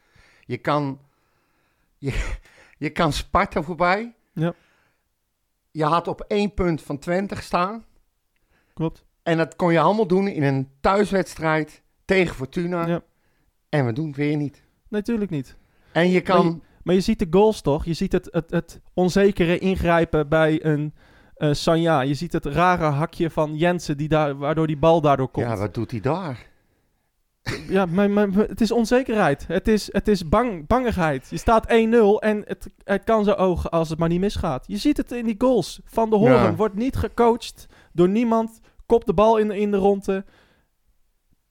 [0.47, 0.99] Je kan,
[1.99, 2.33] je,
[2.79, 4.15] je kan Sparta voorbij.
[4.33, 4.55] Ja.
[5.71, 7.85] Je had op één punt van 20 staan.
[8.75, 9.05] Klopt.
[9.23, 12.87] En dat kon je allemaal doen in een thuiswedstrijd tegen Fortuna.
[12.87, 13.03] Ja.
[13.69, 14.63] En we doen het weer niet.
[14.89, 15.57] Natuurlijk niet.
[15.93, 16.47] En je kan...
[16.47, 17.85] Maar Maar je ziet de goals toch?
[17.85, 20.95] Je ziet het, het, het onzekere ingrijpen bij een
[21.35, 22.01] eh Sanja.
[22.01, 25.47] Je ziet het rare hakje van Jensen, die daar, waardoor die bal daardoor komt.
[25.47, 26.47] ja, wat doet hij daar?
[27.69, 29.47] Ja, maar het is onzekerheid.
[29.47, 31.27] Het is, het is bang, bangigheid.
[31.31, 31.71] Je staat 1-0
[32.19, 34.65] en het, het kan zo ogen als het maar niet misgaat.
[34.67, 35.81] Je ziet het in die goals.
[35.85, 36.55] Van de Horen Ja.
[36.55, 38.61] wordt niet gecoacht door niemand.
[38.87, 40.25] Kopt de bal in, in de ronde.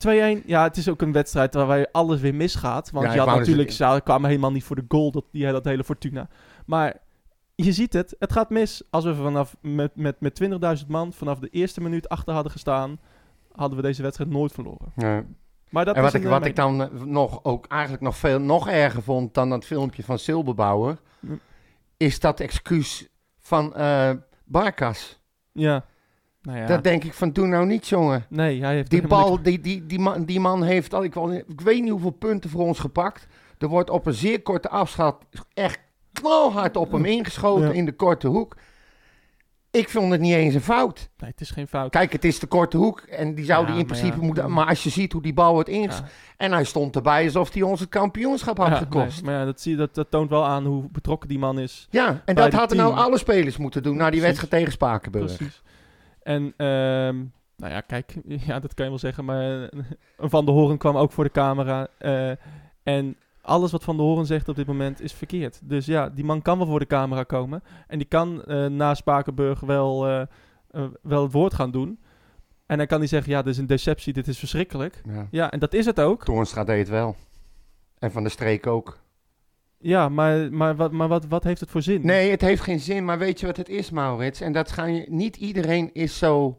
[0.08, 0.46] 2-1.
[0.46, 2.92] Ja, het is ook een wedstrijd waarbij alles weer misgaat.
[2.92, 5.66] Want Ja, je had natuurlijk, ze kwamen helemaal niet voor de goal, dat, die, dat
[5.66, 6.30] hele Fortuna.
[6.66, 6.98] Maar
[7.56, 8.84] je ziet het, het gaat mis.
[8.90, 10.44] Als we vanaf met, met, met
[10.82, 13.00] 20.000 man vanaf de eerste minuut achter hadden gestaan,
[13.52, 14.92] hadden we deze wedstrijd nooit verloren.
[14.96, 15.24] Ja.
[15.74, 18.18] Maar dat en wat, is ik, een, wat ik dan eh, nog, ook eigenlijk nog
[18.18, 20.98] veel nog erger vond dan dat filmpje van Silberbouwer...
[21.98, 23.08] Is dat excuus
[23.40, 24.10] van eh
[24.46, 25.20] Barkas.
[25.52, 25.86] Ja.
[26.42, 26.66] Nou ja.
[26.66, 28.26] Dat denk ik van, doe nou niet, jongen.
[28.30, 31.32] nee, hij heeft Die bal, die, die, die, man, die man heeft al, ik, wel,
[31.34, 33.28] ik weet niet hoeveel punten voor ons gepakt.
[33.58, 35.16] Er wordt op een zeer korte afstand
[35.54, 35.80] echt
[36.14, 37.74] knalhard op hem ingeschoten Ja.
[37.74, 38.56] in de korte hoek.
[39.74, 41.10] Ik vond het niet eens een fout.
[41.18, 41.92] Nee, het is geen fout.
[41.92, 44.26] Kijk, het is de korte hoek en die zou Ja, die in principe ja.
[44.26, 44.52] moeten...
[44.52, 45.70] Maar als je ziet hoe die bal wordt.
[45.70, 45.90] Ja.
[46.38, 49.16] En hij stond erbij alsof hij ons het kampioenschap had gekost.
[49.16, 51.60] nee, maar ja, dat, zie je, dat, dat toont wel aan hoe betrokken die man
[51.60, 51.88] is.
[51.90, 55.36] Ja, en dat de hadden nou alle spelers moeten doen na die wedstrijd tegen Spakenburg.
[55.36, 55.62] Precies.
[56.22, 57.16] En, ehm,
[57.58, 58.16] nou ja, kijk,
[58.48, 59.80] ja, dat kan je wel zeggen, maar eh,
[60.18, 61.88] Van der Horen kwam ook voor de camera.
[61.98, 62.32] eh,
[62.84, 65.60] en alles wat Van der Horen zegt op dit moment is verkeerd.
[65.64, 67.64] Dus ja, die man kan wel voor de camera komen.
[67.88, 70.22] En die kan eh, na Spakenburg wel, eh,
[70.72, 72.00] eh, wel het woord gaan doen.
[72.66, 75.02] En dan kan hij zeggen, ja, dit is een deceptie, dit is verschrikkelijk.
[75.06, 75.28] Ja.
[75.32, 76.24] Ja, en dat is het ook.
[76.24, 77.16] Toornstra deed het wel.
[78.00, 79.02] En Van der Streek ook.
[79.78, 82.06] Ja, maar, maar, wat, maar wat, wat heeft het voor zin?
[82.06, 84.42] Nee, het heeft geen zin, maar weet je wat het is, Maurits?
[84.42, 86.58] En dat ga je, niet iedereen is zo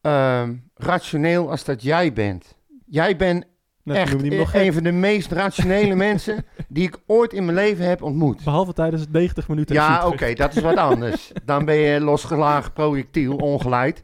[0.00, 2.56] ehm, rationeel als dat jij bent.
[2.86, 3.46] Jij bent
[3.94, 7.84] Echt me nog een van de meest rationele mensen die ik ooit in mijn leven
[7.88, 8.44] heb ontmoet.
[8.44, 9.74] Behalve tijdens het 90 minuten.
[9.74, 11.32] Ja, oké, dat is wat anders.
[11.44, 14.02] Dan ben je losgelagen projectiel, ongeleid.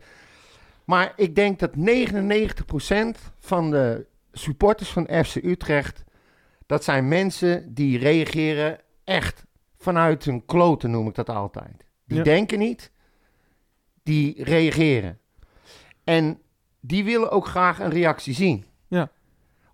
[0.84, 6.04] Maar ik denk dat 99% van de supporters van FC Utrecht...
[6.66, 9.44] dat zijn mensen die reageren echt
[9.78, 11.84] vanuit hun kloten, noem ik dat altijd.
[12.06, 12.22] Die Ja.
[12.24, 12.90] denken niet,
[14.02, 15.18] die reageren.
[16.04, 16.38] En
[16.80, 18.64] die willen ook graag een reactie zien.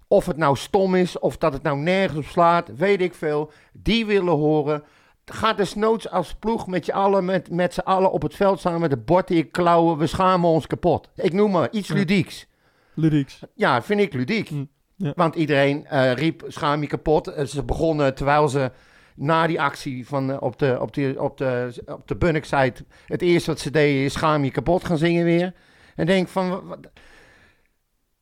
[0.08, 3.50] Of het nou stom is, of dat het nou nergens op slaat, weet ik veel.
[3.72, 4.82] Die willen horen.
[5.24, 8.80] Ga desnoods als ploeg met, je allen, met, met z'n allen op het veld staan
[8.80, 9.98] met de bord in je klauwen.
[9.98, 11.08] We schamen ons kapot.
[11.14, 12.46] Ik noem maar iets ludieks.
[12.94, 13.40] Ludieks.
[13.54, 14.50] Ja, vind ik ludiek.
[14.50, 15.12] Mm, ja.
[15.16, 17.26] Want iedereen eh, riep schaam je kapot.
[17.26, 18.70] Eh, Ze begonnen terwijl ze
[19.14, 22.84] na die actie van, eh, op de, op de, op de, op de Bunnik-site...
[23.06, 25.52] het eerste wat ze deden is schaam je kapot gaan zingen weer.
[25.96, 26.50] En denk van...
[26.50, 26.90] wa- wat-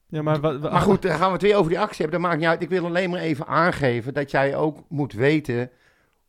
[0.09, 2.21] Ja, maar, maar goed, dan gaan we het weer over die actie hebben.
[2.21, 2.63] Dat maakt niet uit.
[2.63, 5.71] Ik wil alleen maar even aangeven dat jij ook moet weten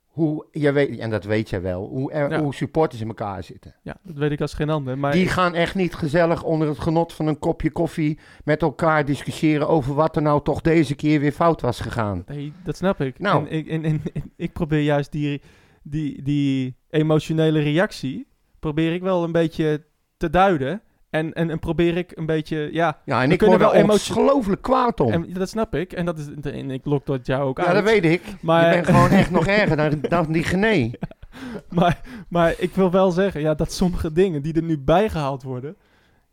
[0.07, 2.39] hoe, je weet, en dat weet jij wel, hoe, er, Ja.
[2.41, 3.75] hoe supporters in elkaar zitten.
[3.83, 4.97] Ja, dat weet ik als geen ander.
[4.97, 9.05] Maar Die gaan echt niet gezellig onder het genot van een kopje koffie met elkaar
[9.05, 12.23] discussiëren over wat er nou toch deze keer weer fout was gegaan.
[12.27, 13.19] nee, dat snap ik.
[13.19, 13.47] Nou.
[13.47, 15.41] En, ik, en, en, en ik probeer juist die,
[15.83, 18.27] die, die emotionele reactie,
[18.59, 19.83] probeer ik wel een beetje
[20.17, 20.81] te duiden.
[21.09, 23.73] En, en, en probeer ik een beetje, ja, Ja, en We ik word er wel
[23.73, 25.11] emotie- ongelooflijk kwaad om.
[25.11, 25.93] en dat snap ik.
[25.93, 27.73] En, dat is, en ik lok dat jou ook ja, uit.
[27.75, 28.21] dat weet ik.
[28.41, 30.91] Maar- Je bent gewoon echt nog erger dan, dan die Gené.
[31.69, 35.75] maar, maar ik wil wel zeggen, ja, dat sommige dingen die er nu bijgehaald worden,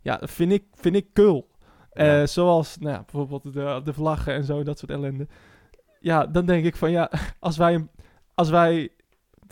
[0.01, 1.49] ja, vind ik, vind ik kul.
[1.91, 2.27] Eh, Ja.
[2.27, 5.27] zoals, nou ja, bijvoorbeeld de, de vlaggen en zo, dat soort ellende.
[6.01, 7.11] Ja, dan denk ik van, ja,
[7.41, 7.87] als wij,
[8.35, 8.89] als wij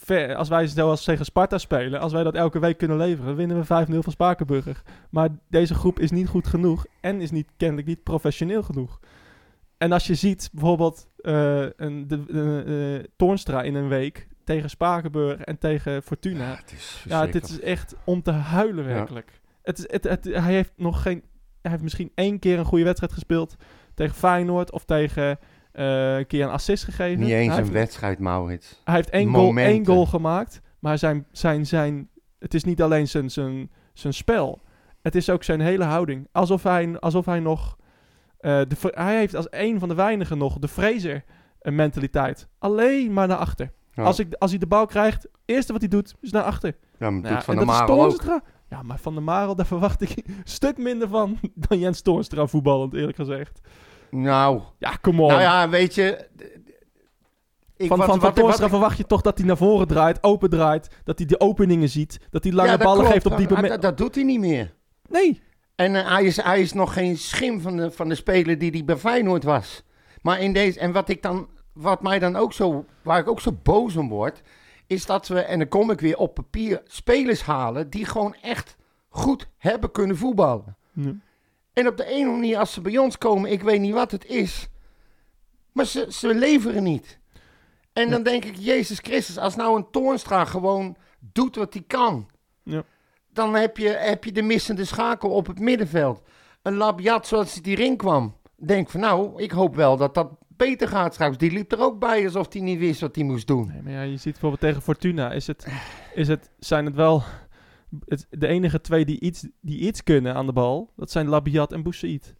[0.04, 3.60] ver, als wij zoals tegen Sparta spelen, als wij dat elke week kunnen leveren, winnen
[3.60, 4.82] we 5-0 van Spakenburger.
[5.10, 9.00] Maar deze groep is niet goed genoeg en is niet, kennelijk niet professioneel genoeg.
[9.78, 14.70] En als je ziet bijvoorbeeld eh, een, de, de, eh, Toornstra in een week tegen
[14.70, 16.56] Spakenburg en tegen Fortuna.
[16.56, 19.40] het is Ja, dit is echt om te huilen werkelijk.
[19.62, 21.22] Het is, het, het, hij heeft nog geen...
[21.62, 23.56] Hij heeft misschien één keer een goede wedstrijd gespeeld
[23.94, 25.38] tegen Feyenoord of tegen
[25.72, 27.20] eh, een keer een assist gegeven.
[27.20, 28.80] Niet eens hij een heeft, wedstrijd, Maurits.
[28.84, 32.08] hij heeft één goal, één goal gemaakt, maar zijn, zijn, zijn,
[32.38, 34.60] het is niet alleen zijn, zijn, zijn spel.
[35.02, 36.28] Het is ook zijn hele houding.
[36.32, 37.76] Alsof hij, alsof hij nog...
[38.38, 41.24] eh, de, hij heeft als een van de weinigen nog de Fraser
[41.60, 42.48] eh, mentaliteit.
[42.58, 43.72] Alleen maar naar achter.
[43.92, 44.02] Ja.
[44.02, 46.76] Als, ik, als hij de bal krijgt, eerste wat hij doet is naar achter.
[46.98, 48.40] Ja, maar doet Van der is Marel ook.
[48.68, 52.46] Ja, maar Van der Marel, daar verwacht ik een stuk minder van dan Jens Toornstra
[52.46, 53.60] voetballend, eerlijk gezegd.
[54.16, 55.28] Nou, Ja, kom on.
[55.28, 56.28] nou ja, weet je...
[57.76, 60.50] Ik, van wat- van, wat- wat- verwacht je toch dat hij naar voren draait, open
[60.50, 63.12] draait, dat hij de openingen ziet, dat hij lange Ja, dat ballen klopt.
[63.14, 63.56] geeft op diepe...
[63.56, 64.74] Ah, dat, dat doet hij niet meer.
[65.08, 65.42] Nee,
[65.74, 68.70] En eh, hij, is, hij is nog geen schim van de, van de speler die
[68.70, 69.82] hij bij Feyenoord was.
[70.22, 70.78] Maar in deze...
[70.80, 72.84] En wat, ik dan, wat mij dan ook zo...
[73.02, 74.42] Waar ik ook zo boos om word...
[74.86, 78.76] Is dat we, en dan kom ik weer op papier, spelers halen die gewoon echt
[79.08, 80.76] goed hebben kunnen voetballen.
[80.92, 81.12] Ja.
[81.72, 84.24] En op de ene manier, als ze bij ons komen, ik weet niet wat het
[84.24, 84.68] is.
[85.72, 87.20] Maar ze, ze leveren niet.
[87.92, 92.30] En dan denk ik, Jezus Christus, als nou een Toornstra gewoon doet wat hij kan.
[92.62, 92.82] Ja.
[93.32, 96.22] Dan heb je, heb je de missende schakel op het middenveld.
[96.62, 98.36] Een Labiat zoals hij erin kwam.
[98.56, 101.36] Denk van nou, ik hoop wel dat dat beter gaat straks.
[101.36, 103.66] Die liep er ook bij alsof hij niet wist wat hij moest doen.
[103.66, 105.66] nee, maar ja, je ziet bijvoorbeeld tegen Fortuna, is het,
[106.14, 107.22] is het, zijn het wel
[108.06, 111.72] het, de enige twee die iets, die iets kunnen aan de bal, dat zijn Labiat
[111.72, 112.34] en Boussaïd.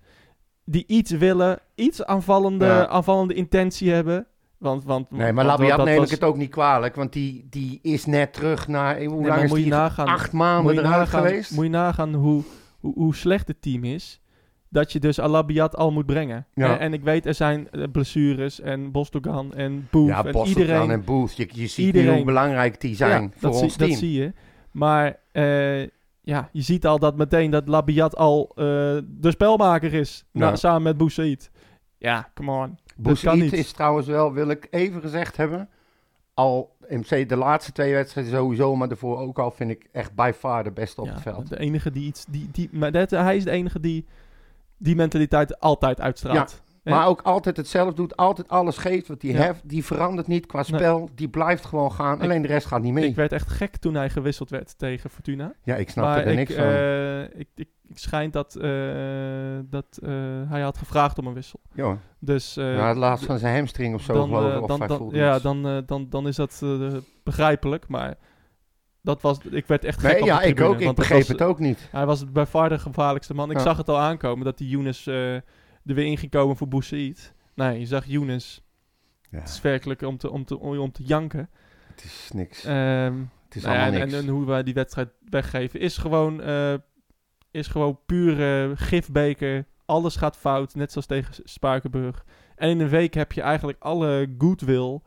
[0.64, 2.86] Die iets willen, iets aanvallende, Ja.
[2.86, 4.26] aanvallende intentie hebben.
[4.58, 6.94] Want, want, Nee, maar want- Labiat neem was- ik het ook niet kwalijk.
[6.94, 8.94] Want die, die is net terug naar...
[9.04, 9.66] Hoe Nee, maar lang is die?
[9.66, 11.50] nagaan, Acht maanden eruit nagaan, geweest?
[11.54, 12.42] Moet je nagaan hoe,
[12.80, 14.20] hoe, hoe slecht het team is.
[14.68, 16.46] Dat je dus Alabiat al moet brengen.
[16.54, 16.72] Ja.
[16.72, 20.90] En, en ik weet, er zijn eh, blessures en Bostogan en Boef Ja, en iedereen.
[20.90, 21.36] en Booth.
[21.36, 23.90] Je, je ziet iedereen- hoe belangrijk die zijn Ja, voor ons zie, team.
[23.90, 24.32] Dat zie je.
[24.70, 25.80] Maar eh,
[26.20, 28.64] ja, je ziet al dat meteen dat Labiat al eh,
[29.04, 30.24] de spelmaker is.
[30.32, 30.40] Ja.
[30.50, 31.50] na- samen met Boussaïd.
[31.98, 32.78] Ja, come on.
[32.96, 35.68] Boussaïd is trouwens wel, wil ik even gezegd hebben,
[36.34, 40.30] al MC de laatste twee wedstrijden sowieso, maar daarvoor ook al vind ik echt by
[40.38, 41.48] far de beste op Ja, het veld.
[41.48, 42.24] De enige die iets...
[42.28, 44.06] Die, die, maar dat, hij is de enige die
[44.78, 46.50] die mentaliteit altijd uitstraalt.
[46.66, 46.71] Ja.
[46.82, 49.42] Maar ook altijd hetzelfde doet, altijd alles geeft wat hij Ja.
[49.42, 49.68] heeft.
[49.68, 50.66] Die verandert niet qua Nee.
[50.80, 52.14] spel, die blijft gewoon gaan.
[52.16, 53.04] Ik- Alleen de rest gaat niet mee.
[53.08, 55.52] Ik werd echt gek toen hij gewisseld werd tegen Fortuna.
[55.62, 56.64] ja, ik snap er ik, niks van.
[56.64, 58.70] eh, ik, ik, ik schijnt dat, eh,
[59.64, 60.10] dat eh,
[60.48, 61.60] hij had gevraagd om een wissel.
[61.74, 64.80] Jo, Dus ja, het laatst van zijn hamstring of zo dan, geloof ik.
[64.80, 66.62] Of dan, ja, dan, dan, dan is dat
[67.24, 67.88] begrijpelijk.
[67.88, 68.14] Maar
[69.02, 70.80] dat was, ik werd echt gek Nee, ja, ik ook.
[70.80, 71.88] Ik begreep was- het ook niet.
[71.90, 73.50] Hij was bij far de gevaarlijkste man.
[73.50, 73.62] Ik Ja.
[73.62, 75.06] zag het al aankomen dat die Younes
[75.86, 77.34] er weer in ging komen voor Boussaïd.
[77.54, 78.62] Nee, je zag Younes.
[79.30, 81.50] Ja, Het is werkelijk om te, om te, om, te janken.
[81.86, 82.64] het is niks.
[82.64, 84.12] Ehm, het is nou allemaal en, niks.
[84.12, 86.74] en, en hoe wij die wedstrijd weggeven is gewoon, eh,
[87.50, 89.66] is gewoon pure gifbeker.
[89.84, 92.24] Alles gaat fout, net zoals tegen Spakenburg.
[92.56, 95.00] En in een week heb je eigenlijk alle goodwill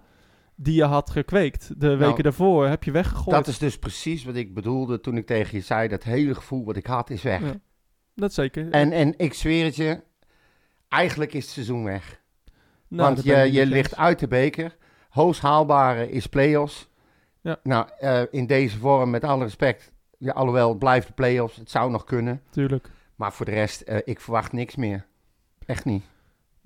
[0.56, 1.72] die je had gekweekt.
[1.78, 3.26] De weken daarvoor heb je weggegooid.
[3.26, 5.88] Nou, dat is dus precies wat ik bedoelde toen ik tegen je zei.
[5.88, 7.42] Dat hele gevoel wat ik had is weg.
[7.42, 7.60] Ja.
[8.16, 8.70] Dat zeker.
[8.72, 10.02] En, en ik zweer het je,
[10.96, 12.22] eigenlijk is het seizoen weg.
[12.88, 14.76] Nou, Want je, je ligt uit de beker.
[15.10, 16.90] Hoogst haalbare is play-offs.
[17.42, 17.60] Ja.
[17.64, 19.92] Nou, eh, in deze vorm, met alle respect.
[20.18, 21.58] Ja, alhoewel, het blijft de play-offs.
[21.58, 22.42] Het zou nog kunnen.
[22.50, 22.90] Tuurlijk.
[23.16, 25.06] Maar voor de rest, eh, ik verwacht niks meer.
[25.66, 26.04] Echt niet.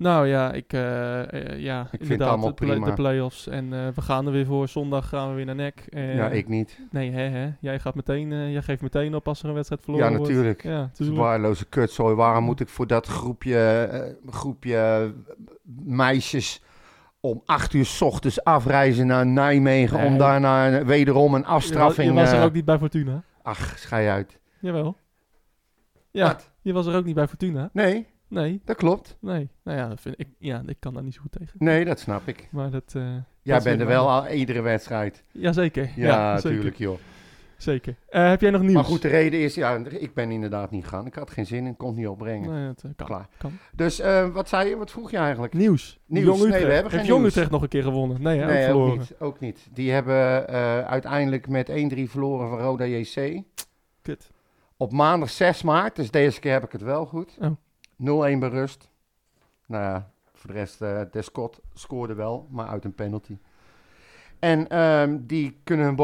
[0.00, 2.86] Nou ja, ik, eh, eh, ja, het inderdaad, allemaal de, prima.
[2.86, 3.46] de play-offs.
[3.46, 4.68] En eh, we gaan er weer voor.
[4.68, 5.86] Zondag gaan we weer naar NEC.
[5.88, 6.78] Eh, ja, ik niet.
[6.90, 7.50] Nee, hè, hè.
[7.60, 10.32] Jij, gaat meteen, jij geeft meteen op als er een wedstrijd verloren Ja, wordt.
[10.32, 10.62] natuurlijk.
[10.62, 11.18] Ja, Het is tuurlijk.
[11.18, 12.14] waardeloze kutzooi.
[12.14, 15.12] Waarom moet ik voor dat groepje, groepje
[15.84, 16.62] meisjes
[17.20, 19.98] om acht uur 's ochtends afreizen naar Nijmegen...
[19.98, 20.06] Nee.
[20.06, 22.08] om daarna wederom een afstraffing...
[22.08, 23.22] Je was er ook niet bij Fortuna.
[23.42, 24.38] Ach, schei uit.
[24.60, 24.96] Jawel.
[26.10, 26.50] Ja, Wat?
[26.60, 27.70] je was er ook niet bij Fortuna.
[27.72, 29.16] Nee, Nee, dat klopt.
[29.20, 29.48] nee.
[29.64, 31.54] Nou ja, dat vind ik, ja, ik kan daar niet zo goed tegen.
[31.58, 32.48] Nee, dat snap ik.
[32.50, 32.92] Maar dat...
[32.96, 33.02] eh,
[33.42, 35.22] Jij bent er wel al iedere wedstrijd.
[35.32, 35.90] Jazeker.
[35.96, 36.50] Ja, zeker.
[36.50, 36.98] natuurlijk joh.
[37.56, 37.96] Zeker.
[38.08, 38.74] Eh, heb jij nog nieuws?
[38.74, 41.06] Maar goed, de reden is, ja, ik ben inderdaad niet gegaan.
[41.06, 42.50] Ik had geen zin en kon het niet opbrengen.
[42.52, 43.06] Nee, eh, kan.
[43.06, 43.28] Klaar.
[43.38, 43.52] kan.
[43.74, 44.00] Dus
[44.32, 44.76] wat zei je?
[44.76, 45.52] Wat vroeg je eigenlijk?
[45.54, 45.98] Nieuws.
[46.06, 46.38] Nieuws.
[46.38, 47.24] Jong Nee, we hebben geen Jong.
[47.26, 48.22] Utrecht nog een keer gewonnen?
[48.22, 48.98] Nee, hè, nee, ook verloren.
[48.98, 49.68] niet, ook niet.
[49.72, 50.46] Die hebben
[50.86, 51.72] uiteindelijk met 1-3
[52.10, 53.42] verloren van Roda JC.
[54.02, 54.30] Kut.
[54.76, 57.36] Op maandag 6 maart, dus deze keer heb ik het wel goed.
[57.40, 57.50] Oh.
[58.00, 58.90] 0-1 bij rust.
[59.66, 63.36] Nou ja, voor de rest, eh Descott scoorde wel, maar uit een penalty.
[64.38, 65.96] En ehm, die kunnen hun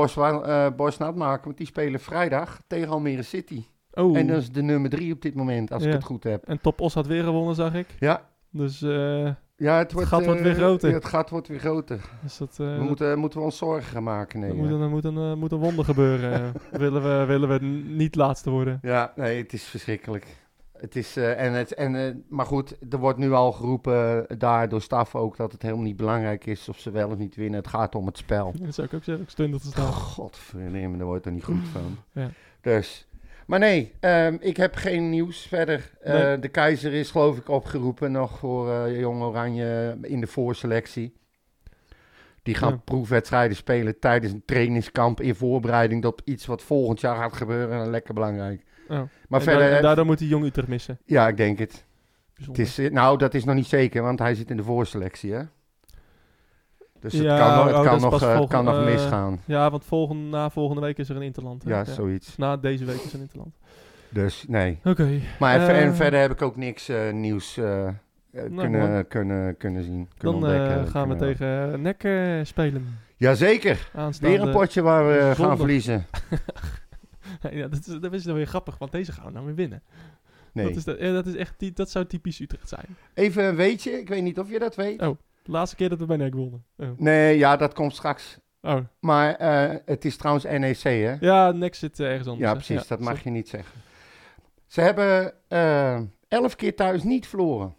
[0.77, 3.65] borst, nat maken, want die spelen vrijdag tegen Almere City.
[3.93, 5.89] Oh, En dat is de nummer drie op dit moment, als Ja.
[5.89, 6.45] ik het goed heb.
[6.45, 7.87] en Top Os had weer gewonnen, zag ik.
[7.99, 10.89] Ja, Dus, eh, ja het, wordt, gat wordt weer groter.
[10.89, 12.01] ja, het gat wordt weer groter.
[12.23, 14.41] dus dat, We moeten, moeten we ons zorgen gaan maken.
[14.41, 16.53] Nee, er moet, een, moet, een, moet een wonder gebeuren.
[16.71, 17.65] willen, we, willen we
[17.97, 18.79] niet laatste worden.
[18.83, 20.27] Ja, nee, het is verschrikkelijk.
[20.79, 24.39] Het is, eh, en het, en, eh, maar goed, er wordt nu al geroepen eh,
[24.39, 27.37] daar door staf ook dat het helemaal niet belangrijk is of ze wel of niet
[27.37, 27.59] winnen.
[27.61, 28.53] Het gaat om het spel.
[28.61, 29.25] Dat zou ik ook zeggen.
[29.25, 29.93] Ik stond te staan.
[29.93, 31.97] Godverdomme, daar wordt er niet goed van.
[32.13, 32.31] Ja.
[32.61, 33.09] Dus,
[33.47, 35.91] maar nee, ehm, ik heb geen nieuws verder.
[36.05, 36.39] Nee.
[36.39, 41.17] De keizer is geloof ik opgeroepen nog voor Jong Oranje in de voorselectie.
[42.47, 42.81] Die gaan Ja.
[42.85, 47.91] proefwedstrijden spelen tijdens een trainingskamp in voorbereiding tot iets wat volgend jaar gaat gebeuren.
[47.91, 48.65] Lekker belangrijk.
[48.89, 49.01] Oh.
[49.29, 50.99] Maar En verder, en eh, daardoor moet hij Jong Utrecht missen.
[51.05, 51.85] ja, ik denk het.
[52.45, 55.33] Het is, eh, nou, dat is nog niet zeker, want hij zit in de voorselectie,
[55.33, 55.41] hè?
[57.01, 59.41] Dus het Ja, kan, nog, het oh, kan, nog, eh, kan nog eh, misgaan.
[59.45, 61.65] Ja, want volgende, na volgende week is er een Interland.
[61.65, 61.71] hè?
[61.71, 62.37] Ja, zoiets.
[62.37, 63.55] Na deze week is er een Interland.
[64.09, 64.79] Dus nee.
[64.85, 65.21] Oké.
[65.39, 67.61] Maar even- en Eh, verder heb ik ook niks eh, nieuws
[68.37, 70.09] eh, eh, kunnen, kunnen, kunnen zien.
[70.19, 72.99] Kunnen Dan eh, ontdekken, gaan we tegen eh, NEC spelen.
[73.17, 73.91] Jazeker.
[73.95, 74.37] Aanstaande...
[74.37, 76.07] Weer een potje waar we gaan verliezen.
[77.51, 79.83] ja, dat, is, dat is dan weer grappig, want deze gaan we nou weer winnen.
[80.53, 80.67] Nee.
[80.67, 82.97] Dat, is de- dat, is echt, dat zou typisch Utrecht zijn.
[83.15, 85.03] Even een weetje, ik weet niet of je dat weet.
[85.03, 85.17] Oh.
[85.43, 86.65] De laatste keer dat we bij NEC wonnen.
[86.77, 86.89] Oh.
[86.97, 88.39] Nee, ja, dat komt straks.
[88.63, 88.79] oh.
[89.01, 89.35] Maar
[89.85, 91.17] het is trouwens NEC, hè?
[91.21, 92.49] Ja, NEC zit ergens anders.
[92.49, 92.87] Ja, precies.
[92.87, 93.23] dat mag sorry.
[93.25, 93.81] je niet zeggen.
[94.67, 95.33] Ze hebben
[96.29, 97.75] elf keer thuis niet verloren.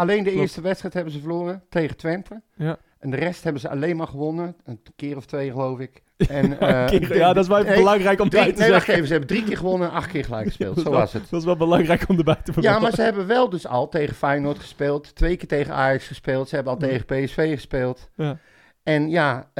[0.00, 0.40] Alleen de Klopt.
[0.40, 2.42] eerste wedstrijd hebben ze verloren tegen Twente.
[2.54, 2.76] Ja.
[2.98, 4.56] En de rest hebben ze alleen maar gewonnen.
[4.64, 6.02] Een keer of twee, geloof ik.
[6.28, 8.94] En, eh, Keer- ja, dat is wel nee, belangrijk om Drie, te nee, zeggen.
[8.94, 9.06] even.
[9.06, 10.78] Ze hebben drie keer gewonnen en acht keer gelijk gespeeld.
[10.78, 11.30] Zo wel- was het.
[11.30, 12.82] Dat is wel belangrijk om erbij te Ja, vermelden.
[12.82, 15.14] maar ze hebben wel dus al tegen Feyenoord gespeeld.
[15.14, 16.48] Twee keer tegen Ajax gespeeld.
[16.48, 16.86] Ze hebben al Ja.
[16.88, 18.10] tegen PSV gespeeld.
[18.16, 18.38] Ja.
[18.82, 19.50] En ja,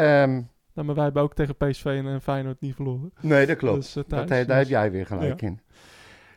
[0.75, 3.13] Nou, maar wij hebben ook tegen PSV en eh, Feyenoord niet verloren.
[3.21, 3.77] nee, dat klopt.
[3.83, 5.61] Dus, eh, Dat, he- daar heb dus- jij weer gelijk in.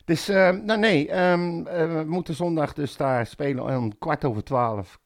[0.05, 4.43] Dus, ehm, nou nee, ehm, eh, we moeten zondag dus daar spelen om kwart over
[4.43, 4.99] twaalf.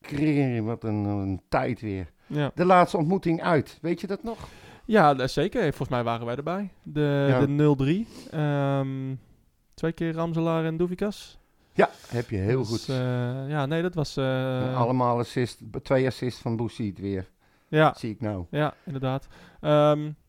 [0.00, 2.10] Kree, Wat een, een tijd weer.
[2.26, 4.48] Ja, De laatste ontmoeting uit, weet je dat nog?
[4.84, 5.60] ja dat- zeker.
[5.62, 6.70] Volgens mij waren wij erbij.
[6.82, 7.40] De, Ja.
[7.40, 8.06] de 0-3.
[8.30, 9.14] Ehm,
[9.74, 11.38] twee keer Ramselaar en Doevikas.
[11.72, 12.88] Ja, heb je heel Dus, goed.
[12.88, 14.16] eh, ja, nee, dat was...
[14.16, 17.30] eh, Allemaal assist, twee assists van Boesiet weer,
[17.68, 18.44] ja, zie ik nou.
[18.50, 19.26] ja, inderdaad.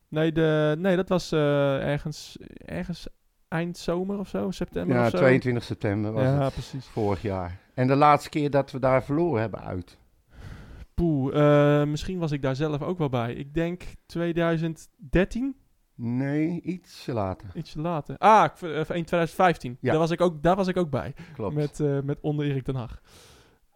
[0.09, 3.07] Nee, de, nee, dat was ergens, ergens
[3.49, 5.17] eind zomer of zo, september Ja, of zo.
[5.17, 6.85] 22 september was ja, het precies.
[6.85, 7.59] vorig jaar.
[7.73, 9.97] En de laatste keer dat we daar verloren hebben uit.
[10.93, 13.33] Poeh, eh, misschien was ik daar zelf ook wel bij.
[13.33, 15.55] Ik denk 2013,
[15.95, 17.49] Nee, ietsje later.
[17.53, 18.17] ietsje later.
[18.17, 19.77] Ah, eh, in 2015.
[19.81, 19.89] Ja.
[19.89, 21.13] Daar, was ik ook, daar was ik ook bij.
[21.33, 21.55] Klopt.
[21.55, 23.01] Met, eh, met onder Erik ten Hag.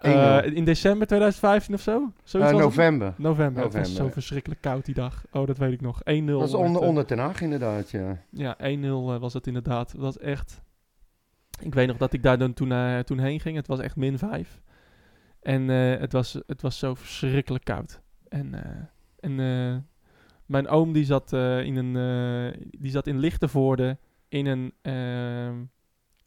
[0.05, 0.09] 1-0.
[0.09, 1.91] Eh, in december 2015 of zo?
[2.23, 2.59] Zoiets Eh, was het?
[2.77, 3.13] november.
[3.17, 3.63] November.
[3.63, 4.05] Het was November.
[4.07, 5.25] zo verschrikkelijk koud die dag.
[5.31, 6.01] Oh, dat weet ik nog.
[6.03, 6.39] 1-0.
[6.39, 8.17] Dat was onder, eh, onder Ten Hag inderdaad, ja.
[8.29, 9.91] Ja, 1-0 eh, was het inderdaad.
[9.91, 10.61] Dat was echt...
[11.61, 13.55] Ik weet nog dat ik daar dan toen, eh, toen heen ging.
[13.55, 14.61] Het was echt min 5.
[15.41, 18.01] En eh, het, was, het was zo verschrikkelijk koud.
[18.27, 18.81] En, eh,
[19.19, 19.77] en eh,
[20.45, 21.95] mijn oom die zat, eh, in een,
[22.53, 23.97] eh, die zat in Lichtenvoorde
[24.29, 25.69] in een, eh, een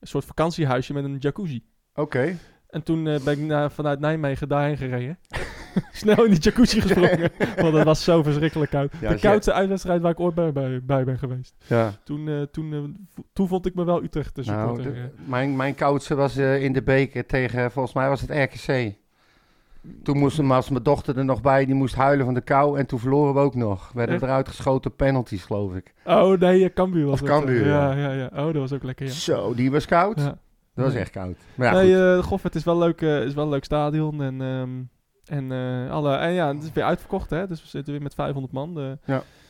[0.00, 1.64] soort vakantiehuisje met een jacuzzi.
[1.94, 2.36] Oké.
[2.76, 5.18] En toen eh, ben ik na- vanuit Nijmegen daarheen gereden.
[5.92, 7.30] Snel in die jacuzzi gesprongen.
[7.62, 8.92] want het was zo verschrikkelijk koud.
[8.92, 11.54] Ja, de als je- koudste uitwedstrijd waar ik ooit bij, bij, bij ben geweest.
[11.66, 11.92] Ja.
[12.04, 12.78] Toen, eh, toen, eh,
[13.32, 16.82] toen vond ik me wel Utrecht te Nou, de- mijn, mijn koudste was in de
[16.82, 18.94] beker tegen, volgens mij was het RKC.
[20.02, 22.78] Toen moest was mijn dochter er nog bij, die moest huilen van de kou.
[22.78, 23.90] En toen verloren we ook nog.
[23.94, 24.24] Werden Echt?
[24.24, 25.94] eruit geschoten penalties, geloof ik.
[26.04, 27.28] Oh nee, Cambuur was Of het.
[27.28, 27.92] Cambuur, ja.
[27.92, 28.10] ja.
[28.10, 28.26] ja, ja.
[28.32, 29.12] Oh, dat was ook lekker, ja.
[29.12, 30.20] Zo, die was koud.
[30.20, 30.38] ja.
[30.76, 31.02] Dat was Nee.
[31.02, 31.36] echt koud.
[31.54, 32.42] Maar ja, nee, goed.
[32.42, 34.22] eh is wel leuk, eh, is wel een leuk stadion.
[34.22, 34.70] En, ehm,
[35.38, 37.46] en, eh, alle, en ja, het is weer uitverkocht, hè.
[37.46, 38.74] Dus we zitten weer met 500 man.
[38.74, 38.98] De,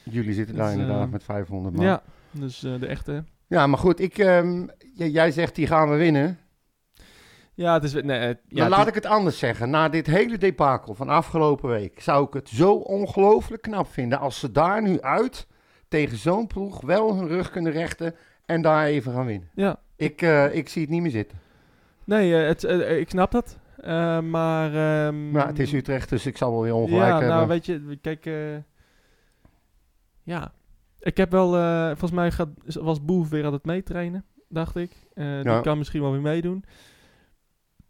[0.02, 1.84] Jullie zitten daar dus, inderdaad met 500 man.
[1.84, 1.90] Ja,
[2.30, 3.24] ja, dus de echte.
[3.66, 6.38] maar goed, ik, ehm, jij zegt die gaan we winnen.
[7.54, 7.92] Ja, het is...
[7.92, 9.70] Nee, ja, maar het laat is- ik het anders zeggen.
[9.70, 14.38] Na dit hele debakel van afgelopen week zou ik het zo ongelooflijk knap vinden als
[14.40, 15.46] ze daar nu uit
[15.88, 18.14] tegen zo'n ploeg wel hun rug kunnen rechten
[18.46, 19.48] en daar even gaan winnen.
[19.54, 21.38] Ja, Ik, eh, ik zie het niet meer zitten.
[22.04, 23.58] nee, eh, het, eh, ik snap dat.
[24.24, 24.74] Maar...
[24.74, 27.28] ehm, Maar het is Utrecht, dus ik zal wel weer ongelijk ja, hebben.
[27.28, 28.24] nou weet je, kijk,
[30.22, 30.52] ja,
[30.98, 31.50] ik heb wel,
[31.86, 34.92] volgens mij gaat, was Boef weer aan het meetrainen, dacht ik.
[35.14, 35.42] Ja.
[35.42, 36.64] Die kan misschien wel weer meedoen.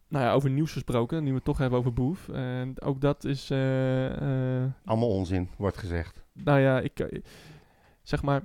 [0.09, 2.29] Nou ja, over nieuws gesproken, nu we het toch hebben over Boef.
[2.29, 3.51] En ook dat is,
[4.85, 6.25] Allemaal onzin, wordt gezegd.
[6.33, 7.23] nou ja, ik,
[8.03, 8.43] zeg maar,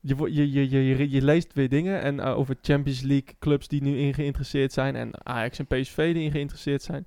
[0.00, 3.82] je, je, je, je, je, leest weer dingen en eh, over Champions League clubs die
[3.82, 7.06] nu in geïnteresseerd zijn en Ajax en PSV die in geïnteresseerd zijn.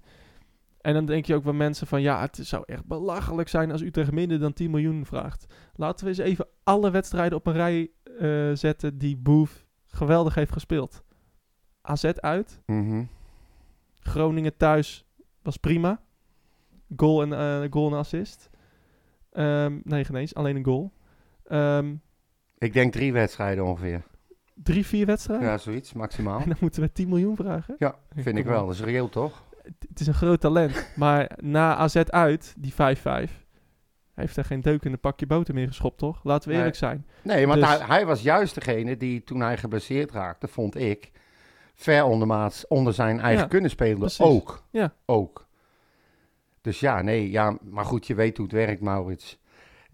[0.81, 2.01] En dan denk je ook wel mensen van...
[2.01, 5.45] Ja, het zou echt belachelijk zijn als Utrecht minder dan 10 miljoen vraagt.
[5.75, 10.51] Laten we eens even alle wedstrijden op een rij eh, zetten die Boef geweldig heeft
[10.51, 11.03] gespeeld.
[11.81, 13.03] AZ uit, Mhm.
[13.99, 15.05] Groningen thuis
[15.41, 16.01] was prima.
[16.95, 18.49] Goal en, eh, goal en assist.
[19.31, 20.35] Ehm, nee, geen eens.
[20.35, 20.93] Alleen een goal.
[21.43, 21.95] Ehm,
[22.63, 24.01] Ik denk drie wedstrijden ongeveer.
[24.53, 25.47] drie, vier wedstrijden.
[25.47, 26.39] Ja, zoiets, maximaal.
[26.39, 27.75] En dan moeten we 10 miljoen vragen.
[27.79, 28.65] Ja, vind ik wel.
[28.65, 29.43] Dat is reëel, toch?
[29.63, 30.87] Het- is een groot talent.
[30.95, 33.41] maar na AZ uit, die 5-5...
[34.13, 36.23] Heeft er geen deuk in een pakje boter meer geschopt, toch?
[36.23, 36.57] Laten we Nee.
[36.57, 37.05] eerlijk zijn.
[37.21, 41.11] Nee, want Dus- hij, hij was juist degene die toen hij geblesseerd raakte, vond ik,
[41.75, 43.97] ver ondermaats onder zijn eigen Ja, kunnen spelen.
[43.99, 44.25] precies.
[44.25, 44.63] Ook.
[44.69, 44.93] Ja.
[45.05, 45.47] Ook.
[46.61, 49.39] Dus ja, nee, ja, maar goed, je weet hoe het werkt, Maurits.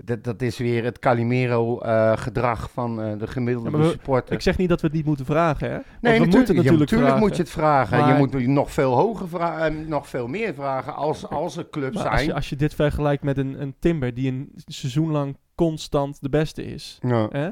[0.03, 4.33] Dat, dat is weer het Calimero-gedrag van eh, de gemiddelde Ja, maar we- supporter.
[4.33, 5.73] Ik zeg niet dat we het niet moeten vragen, hè?
[5.73, 7.27] Nee, we natuurlijk, moeten natuurlijk natuurlijk vragen.
[7.27, 8.07] moet je het vragen.
[8.07, 12.05] Je moet nog veel hoger vragen, nog veel meer vragen als, als er clubs Maar
[12.05, 12.25] als zijn.
[12.27, 16.29] je, als je dit vergelijkt met een, een Timber die een seizoen lang constant de
[16.29, 17.27] beste is, Ja.
[17.31, 17.49] hè?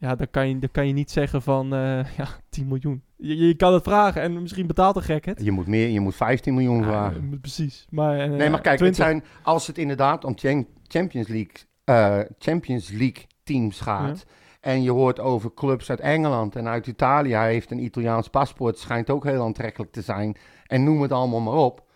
[0.00, 3.02] Ja, dan kan je, dan kan je niet zeggen van, eh, ja, 10 miljoen.
[3.16, 5.40] Je, je kan het vragen en misschien betaalt de gek het.
[5.44, 7.28] Je moet meer, je moet 15 miljoen vragen.
[7.30, 7.86] Ja, precies.
[7.90, 8.86] Maar, eh, Nee, maar kijk, 20.
[8.86, 11.52] het zijn, als het inderdaad om Cham- Champions League,
[11.84, 14.24] eh, Champions League teams gaat.
[14.60, 17.32] En je hoort over clubs uit Engeland en uit Italië.
[17.34, 20.36] Hij heeft een Italiaans paspoort, schijnt ook heel aantrekkelijk te zijn.
[20.66, 21.88] En noem het allemaal maar op.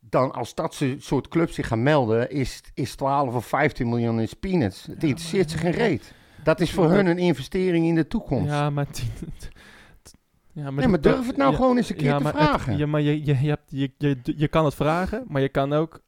[0.00, 4.20] Dan als dat so- soort clubs zich gaan melden, is, is 12 of 15 miljoen
[4.20, 4.86] is peanuts.
[4.86, 6.14] Het interesseert ze geen reet.
[6.44, 8.50] Dat is voor hun een investering in de toekomst.
[8.50, 8.86] Ja, maar...
[10.52, 12.24] Ja, maar nee, maar dat- durf het nou ja, gewoon eens een keer ja, te
[12.26, 12.76] het- vragen.
[12.78, 15.72] ja, maar je, je, je, hebt, je, je, je kan het vragen, maar je kan
[15.72, 16.00] ook,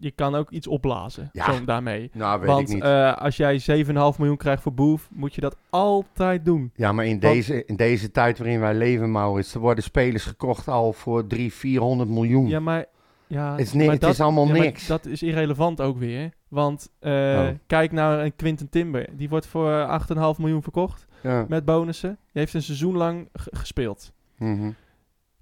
[0.00, 1.52] je kan ook iets opblazen Ja.
[1.52, 2.10] zo daarmee.
[2.12, 2.82] nou, weet Want ik niet.
[2.84, 6.70] eh, als jij 7,5 miljoen krijgt voor Boef, moet je dat altijd doen.
[6.74, 10.24] Ja, maar in Want- deze, in deze tijd waarin wij leven, Maurits, er worden spelers
[10.24, 12.48] gekocht al voor 300, 400 miljoen.
[12.48, 12.84] Ja, maar...
[13.26, 14.86] Ja, het is, maar het dat, is allemaal niks.
[14.86, 16.32] dat is irrelevant ook weer.
[16.48, 17.48] Want eh, Oh.
[17.66, 19.06] kijk naar een Quinten Timber.
[19.12, 19.86] Die wordt voor
[20.34, 21.44] 8,5 miljoen verkocht ja.
[21.48, 22.10] met bonussen.
[22.10, 24.12] Die heeft een seizoen lang ge- gespeeld.
[24.38, 24.70] mhm.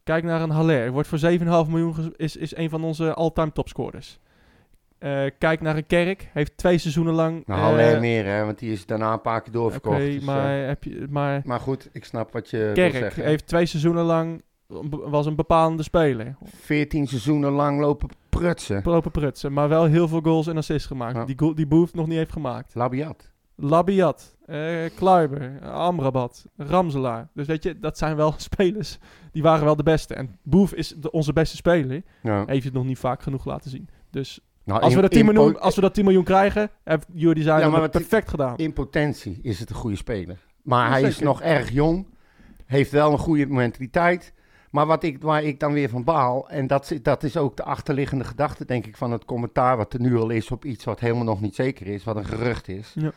[0.02, 0.90] Kijk naar een Haller.
[0.90, 4.18] Wordt voor 7,5 miljoen is, is een van onze all-time topscorers.
[4.98, 6.28] Eh, kijk naar een Kerk.
[6.32, 7.46] Heeft twee seizoenen lang...
[7.46, 9.98] Nou, eh, Haller meer, hè, want die is daarna een paar keer Oké, doorverkocht.
[9.98, 13.24] dus, eh, maar, heb je, maar maar goed, ik snap wat je wil Kerk zeggen.
[13.24, 14.42] heeft twee seizoenen lang...
[14.90, 16.36] was een bepalende speler.
[16.44, 18.08] 14 seizoenen lang lopen
[18.38, 18.80] prutsen.
[18.84, 19.52] Lopen prutsen.
[19.52, 21.16] Maar wel heel veel goals en assists gemaakt.
[21.16, 21.24] Ja.
[21.24, 22.74] Die, goal, die Boef nog niet heeft gemaakt.
[22.74, 23.34] Labiat.
[23.58, 27.28] Labiat, eh Kluiber, Amrabat, Ramselaar.
[27.34, 28.98] Dus weet je, dat zijn wel spelers.
[29.32, 30.14] Die waren wel de beste.
[30.14, 32.02] En Boef is de, onze beste speler.
[32.22, 32.42] Ja.
[32.46, 33.88] Heeft het nog niet vaak genoeg laten zien.
[34.10, 37.06] Dus Nou, als, we dat 10 in miljoen, als we dat 10 miljoen krijgen, heeft
[37.12, 38.56] Jordi zijn Ja, maar het perfect gedaan.
[38.56, 40.38] In potentie is het een goede speler.
[40.62, 42.06] Maar hij is nog erg jong.
[42.66, 44.32] Heeft wel een goede mentaliteit.
[44.76, 47.56] Maar wat ik, waar ik dan weer van baal, en dat, is- dat is ook
[47.56, 50.84] de achterliggende gedachte, denk ik, van het commentaar wat er nu al is op iets
[50.84, 53.10] wat helemaal nog niet zeker is, wat een gerucht is, Ja.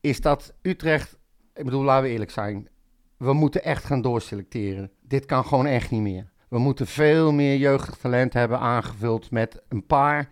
[0.00, 1.18] is dat Utrecht,
[1.54, 2.68] ik bedoel, laten we eerlijk zijn,
[3.16, 4.90] we moeten echt gaan doorselecteren.
[5.00, 6.30] Dit kan gewoon echt niet meer.
[6.48, 10.28] We moeten veel meer jeugdig talent hebben aangevuld met een paar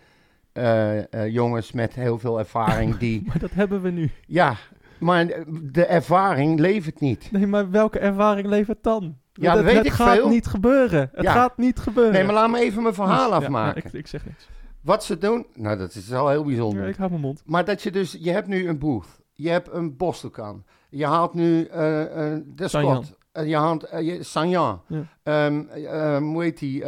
[0.52, 4.10] eh, eh, jongens met heel veel ervaring die Maar dat hebben we nu.
[4.26, 4.56] ja,
[4.98, 5.26] maar
[5.62, 7.28] de ervaring levert niet.
[7.32, 9.20] Nee, maar welke ervaring levert dan?
[9.32, 10.28] Ja, het, dat weet ik gaat veel.
[10.28, 11.10] niet gebeuren.
[11.12, 11.32] Het Ja.
[11.32, 12.12] gaat niet gebeuren.
[12.12, 13.82] Nee, maar laat me even mijn verhaal afmaken.
[13.84, 14.48] ja, ik, ik zeg niks.
[14.80, 16.82] Wat ze doen, nou dat is wel heel bijzonder.
[16.82, 17.42] Ja, ik hou mijn mond.
[17.46, 21.34] Maar dat je dus, je hebt nu een Booth, je hebt een Bostokan, je haalt
[21.34, 22.68] nu eh, eh, de.
[22.68, 25.02] Scott, eh, je haalt uh, je, Sanjan, Ja.
[25.22, 26.84] Ehm, ehm, hoe heet die,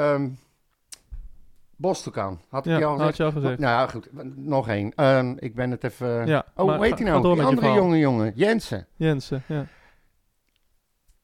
[1.76, 3.34] Bostokan, had ik al gezegd?
[3.34, 3.40] al.
[3.42, 4.92] Nou ja, goed, nog één.
[5.38, 6.44] Ik ben het even...
[6.54, 7.34] Oh, hoe heet ga nou?
[7.34, 8.86] Die andere jonge jongen, Jensen.
[8.96, 9.66] Jensen, ja.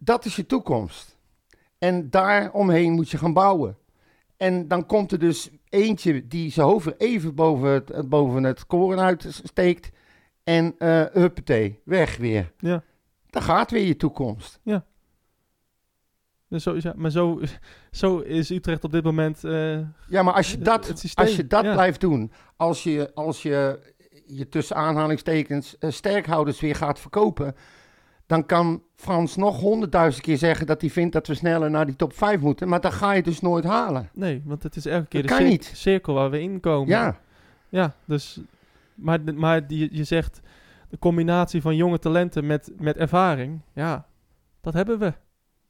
[0.02, 1.18] Dat is je toekomst.
[1.78, 3.76] En daaromheen moet je gaan bouwen.
[4.36, 9.00] En dan komt er dus eentje die zijn hoofd even boven het, boven het koren
[9.00, 9.90] uitsteekt.
[10.44, 12.52] En eh huppatee, weg weer.
[12.58, 12.82] Ja.
[13.30, 14.60] Dan gaat weer je toekomst.
[16.48, 17.40] Dus zo, is- ja, maar zo,
[17.90, 19.44] zo is Utrecht op dit moment...
[19.44, 19.78] eh,
[20.08, 21.72] Ja, maar als je dat, als je dat ja.
[21.72, 23.78] blijft doen, als je, als je
[24.26, 27.54] je tussen aanhalingstekens eh, sterkhouders weer gaat verkopen,
[28.30, 31.96] dan kan Frans nog honderdduizend keer zeggen dat hij vindt dat we sneller naar die
[31.96, 32.68] top 5 moeten.
[32.68, 34.10] Maar dan ga je dus nooit halen.
[34.14, 35.70] nee, want het is elke keer Dat de kan cir- niet.
[35.74, 36.88] cirkel waar we in komen.
[36.88, 37.18] Ja,
[37.68, 38.40] Ja, dus...
[38.94, 40.40] Maar, maar die, je zegt
[40.88, 43.60] de combinatie van jonge talenten met, met ervaring.
[43.74, 44.06] Ja,
[44.60, 45.12] dat hebben we.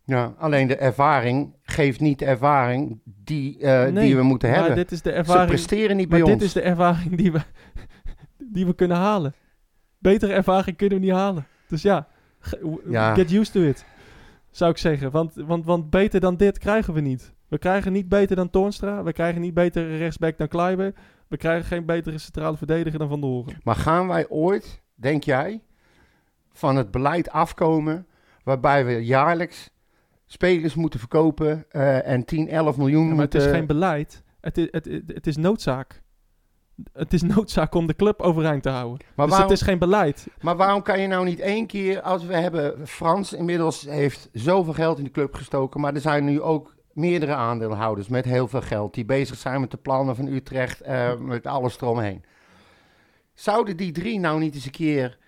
[0.04, 4.58] ja, alleen de ervaring geeft niet de ervaring die, eh, Nee, die we moeten maar
[4.58, 4.76] hebben.
[4.76, 5.48] dit is de Ze ervaring...
[5.48, 6.44] presteren niet Maar bij dit ons.
[6.44, 7.40] is de ervaring die we,
[8.54, 9.34] die we kunnen halen.
[9.98, 11.46] Betere ervaring kunnen we niet halen.
[11.68, 12.08] Dus ja,
[12.88, 13.14] Ja.
[13.14, 13.84] get used to it.
[14.50, 15.10] Zou ik zeggen.
[15.10, 17.32] Want, want, want beter dan dit krijgen we niet.
[17.48, 19.02] We krijgen niet beter dan Toornstra.
[19.02, 20.92] We krijgen niet beter rechtsback dan Kleiber.
[21.28, 23.56] We krijgen geen betere centrale verdediger dan Van der Horen.
[23.62, 25.62] Maar gaan wij ooit, denk jij,
[26.52, 28.06] van het beleid afkomen
[28.44, 29.70] waarbij we jaarlijks
[30.26, 34.22] spelers moeten verkopen eh, en 10, 11 miljoen Ja, maar het is geen beleid.
[34.40, 36.02] Het is, het, het, het is noodzaak.
[36.92, 39.06] Het is noodzaak om de club overeind te houden.
[39.14, 40.26] maar, dus waarom, het is geen beleid.
[40.40, 44.72] maar waarom kan je nou niet één keer, als we hebben, Frans inmiddels heeft zoveel
[44.72, 48.62] geld in de club gestoken, maar er zijn nu ook meerdere aandeelhouders met heel veel
[48.62, 52.24] geld die bezig zijn met de plannen van Utrecht, eh, met alles eromheen.
[53.34, 55.18] Zouden die drie nou niet eens een keer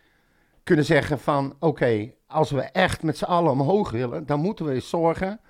[0.63, 4.73] kunnen zeggen van, oké, als we echt met z'n allen omhoog willen, dan moeten we
[4.73, 5.41] eens zorgen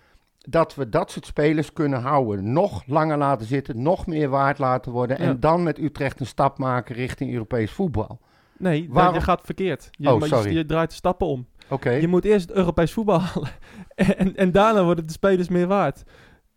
[0.48, 2.52] dat we dat soort spelers kunnen houden.
[2.52, 5.16] Nog langer laten zitten, nog meer waard laten worden.
[5.22, 5.24] Ja.
[5.28, 8.20] En dan met Utrecht een stap maken richting Europees voetbal.
[8.58, 9.88] Nee, dat- Waarom- je gaat verkeerd.
[9.90, 10.56] Je, Oh, je- sorry.
[10.56, 11.46] je draait de stappen om.
[11.68, 11.90] Oké.
[11.90, 13.48] Je moet eerst het Europees voetbal halen.
[14.18, 16.02] en, en daarna worden de spelers meer waard.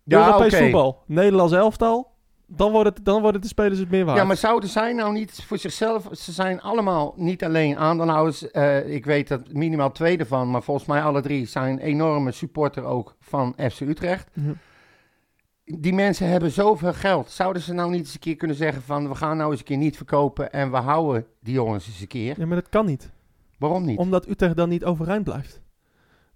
[0.04, 2.14] Ja, Europees voetbal, Nederlands elftal.
[2.48, 4.18] Dan worden, het, dan worden de spelers het meer waard.
[4.18, 6.08] Ja, maar zouden zij nou niet voor zichzelf...
[6.12, 8.52] Ze zijn allemaal niet alleen aandeelhouders.
[8.52, 12.84] eh, ik weet dat minimaal twee ervan, maar volgens mij alle drie zijn enorme supporter
[12.84, 14.30] ook van FC Utrecht.
[14.34, 14.54] Ja.
[15.66, 17.30] Die mensen hebben zoveel geld.
[17.30, 19.08] Zouden ze nou niet eens een keer kunnen zeggen van...
[19.08, 22.08] we gaan nou eens een keer niet verkopen en we houden die jongens eens een
[22.08, 22.40] keer?
[22.40, 23.12] Ja, maar dat kan niet.
[23.58, 23.98] Waarom niet?
[23.98, 25.62] Omdat Utrecht dan niet overeind blijft.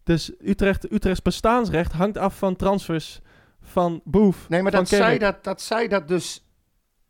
[0.04, 3.22] Dus Utrecht, Utrechts bestaansrecht hangt af van transfers
[3.70, 4.50] van Boef.
[4.50, 6.44] Nee, maar dat zij dat, dat zij dat dus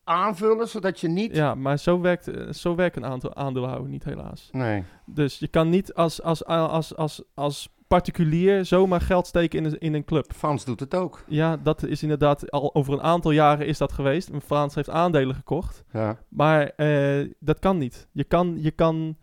[0.04, 1.36] aanvullen, zodat je niet...
[1.36, 4.50] Ja, maar zo werkt, eh, zo werkt een aantal aandeelhouder niet helaas.
[4.52, 4.84] Nee.
[5.06, 9.80] Dus je kan niet als, als, als, als, als particulier zomaar geld steken in een,
[9.80, 10.34] in een club.
[10.34, 11.24] Frans doet het ook.
[11.28, 14.30] Ja, dat is inderdaad al over een aantal jaren is dat geweest.
[14.46, 15.84] Frans heeft aandelen gekocht.
[15.92, 16.18] Ja.
[16.30, 18.08] Maar eh, dat kan niet.
[18.12, 19.18] Je kan, je kan...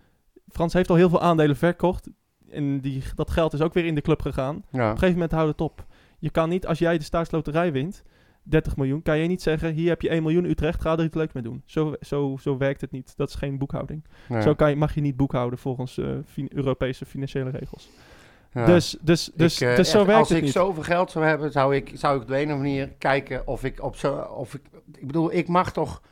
[0.48, 2.08] Frans heeft al heel veel aandelen verkocht.
[2.50, 4.56] En die, dat geld is ook weer in de club gegaan.
[4.56, 4.80] Op ja.
[4.80, 5.86] een gegeven moment houdt het op.
[6.18, 8.02] Je kan niet, als jij de staatsloterij wint,
[8.42, 11.14] 30 miljoen, kan je niet zeggen, hier heb je 1 miljoen Utrecht, ga er iets
[11.14, 11.62] leuks mee doen.
[11.64, 13.12] Zo, zo, zo werkt het niet.
[13.16, 14.04] Dat is geen boekhouding.
[14.28, 14.42] Nee.
[14.42, 17.88] Zo kan je, mag je niet boekhouden volgens eh, fin- Europese financiële regels.
[18.52, 18.64] Ja.
[18.64, 20.52] Dus, dus, dus, Ik, eh, dus zo echt, werkt als het ik niet.
[20.52, 23.46] zoveel geld zou hebben, zou ik, zou ik op de een of andere manier kijken
[23.46, 24.14] of ik op zo.
[24.16, 24.60] Of ik,
[24.98, 26.02] ik bedoel, ik mag toch.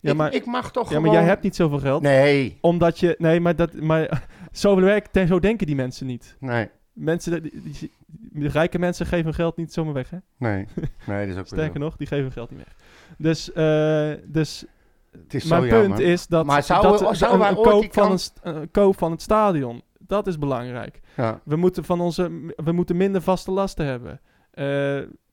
[0.00, 1.02] Ja, ik, maar- ik mag toch Ja, gewoon.
[1.04, 2.02] maar jij hebt niet zoveel geld.
[2.02, 6.36] Nee, Omdat je, nee, maar, dat, maar zo, werkt, zo denken die mensen niet.
[6.40, 10.18] nee, Mensen, die, die- die- rijke mensen geven hun geld niet zomaar weg, hè?
[10.36, 10.66] nee.
[11.06, 12.74] Nee, dat is ook Sterker nog, die geven hun geld niet weg.
[13.18, 14.64] Dus, eh, dus
[15.10, 16.00] Het is Mijn zo punt jammer.
[16.00, 20.38] is dat, Maar zou- dat een, koop van een, koop van het stadion, dat is
[20.38, 21.00] belangrijk.
[21.16, 24.20] Ja, We moeten, van onze, we moeten minder vaste lasten hebben.
[24.50, 24.64] Eh,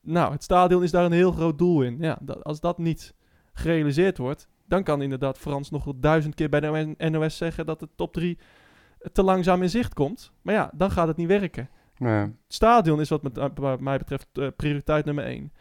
[0.02, 1.98] nou, het stadion is daar een heel groot doel in.
[2.00, 3.14] Ja, dat, als dat niet
[3.54, 7.80] gerealiseerd wordt, dan kan inderdaad Frans nog wel duizend keer bij de NOS zeggen dat
[7.80, 8.38] de top 3
[9.12, 10.32] te langzaam in zicht komt.
[10.42, 11.70] Maar ja, dan gaat het niet werken.
[11.98, 12.20] nee.
[12.20, 15.52] Het stadion is wat, met, wat mij betreft eh, prioriteit nummer één.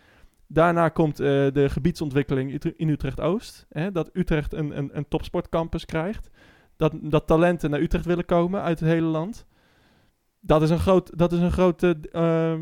[0.47, 3.67] Daarna komt eh, de gebiedsontwikkeling in Utrecht-Oost.
[3.69, 6.31] Hè, dat Utrecht een, een, een topsportcampus krijgt.
[6.77, 9.47] Dat, dat talenten naar Utrecht willen komen uit het hele land.
[10.41, 12.61] Dat is een groot, dat is een groot, eh, eh,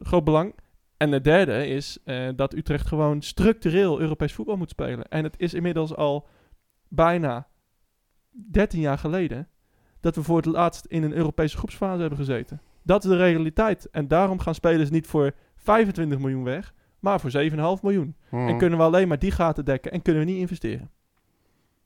[0.00, 0.54] groot belang.
[0.96, 5.08] En het derde is eh, dat Utrecht gewoon structureel Europees voetbal moet spelen.
[5.08, 6.28] En het is inmiddels al
[6.88, 7.48] bijna
[8.30, 9.48] 13 jaar geleden
[10.04, 12.60] dat we voor het laatst in een Europese groepsfase hebben gezeten.
[12.82, 13.88] Dat is de realiteit.
[13.90, 17.30] En daarom gaan spelers niet voor 25 miljoen weg, maar voor
[17.76, 18.14] 7,5 miljoen.
[18.28, 20.90] Hm, En kunnen we alleen maar die gaten dekken en kunnen we niet investeren.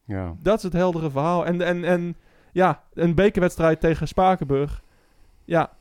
[0.04, 0.34] ja.
[0.42, 1.46] Dat is het heldere verhaal.
[1.46, 2.16] En, en, en
[2.52, 4.82] ja, een bekerwedstrijd tegen Spakenburg.
[5.44, 5.72] Ja,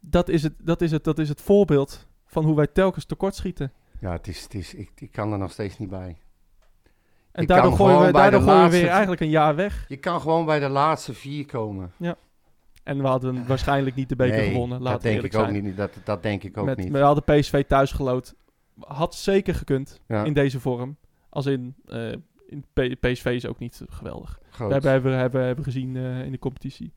[0.00, 3.72] dat is, het, dat, is het, dat is het voorbeeld van hoe wij telkens tekortschieten.
[4.00, 6.16] ja, het is, het is, ik, ik kan er nog steeds niet bij.
[7.34, 9.84] En daardoor gooien we, daardoor gooien we weer eigenlijk een jaar weg.
[9.88, 11.92] Je kan gewoon bij de laatste vier komen.
[12.82, 14.82] En we hadden waarschijnlijk niet de beker nee, gewonnen.
[14.82, 15.76] Laten dat we denk ik ook niet.
[15.76, 16.90] Dat, dat denk ik ook Met, niet.
[16.90, 18.34] We hadden PSV thuis gelood.
[18.80, 20.24] Had zeker gekund Ja.
[20.24, 20.96] in deze vorm.
[21.28, 22.12] Als in, eh,
[22.46, 22.64] in
[23.00, 24.38] PSV is ook niet geweldig.
[24.50, 24.68] Groot.
[24.68, 26.92] We hebben, hebben, hebben, hebben gezien eh, in de competitie.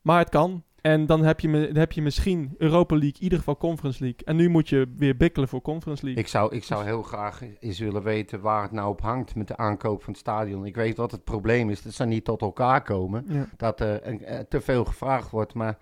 [0.00, 0.62] Maar het kan.
[0.86, 4.20] En dan heb, je, dan heb je misschien Europa League, in ieder geval Conference League.
[4.24, 6.22] En nu moet je weer bikkelen voor Conference League.
[6.22, 9.48] Ik zou, ik zou heel graag eens willen weten waar het nou op hangt met
[9.48, 10.66] de aankoop van het stadion.
[10.66, 13.24] Ik weet wat het probleem is, dat ze niet tot elkaar komen.
[13.28, 13.48] Ja.
[13.56, 15.54] Dat er eh, te veel gevraagd wordt.
[15.54, 15.78] Maar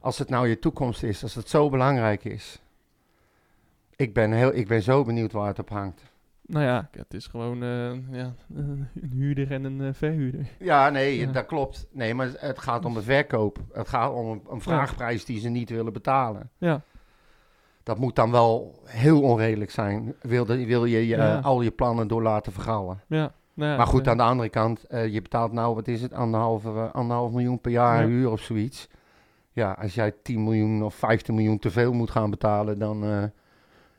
[0.00, 2.62] als het nou je toekomst is, als het zo belangrijk is.
[3.96, 6.02] Ik ben, heel, ik ben zo benieuwd waar het op hangt.
[6.46, 10.46] Nou ja, het is gewoon eh, ja, een huurder en een eh, verhuurder.
[10.58, 11.32] Ja, nee, Ja.
[11.32, 11.86] dat klopt.
[11.92, 13.58] Nee, maar het gaat om de verkoop.
[13.72, 16.50] Het gaat om een, een vraagprijs die ze niet willen betalen.
[16.58, 16.80] Ja,
[17.82, 20.14] Dat moet dan wel heel onredelijk zijn.
[20.20, 21.38] Wil, de- wil je, je Ja.
[21.38, 23.00] eh, al je plannen door laten vergallen.
[23.08, 23.32] ja.
[23.56, 26.12] Nou ja, Maar goed, aan de andere kant, eh, je betaalt nou, wat is het,
[26.12, 28.06] anderhalf, anderhalf miljoen per jaar Ja.
[28.06, 28.88] huur of zoiets.
[29.52, 33.22] Ja, als jij 10 miljoen of 15 miljoen te veel moet gaan betalen, dan, eh,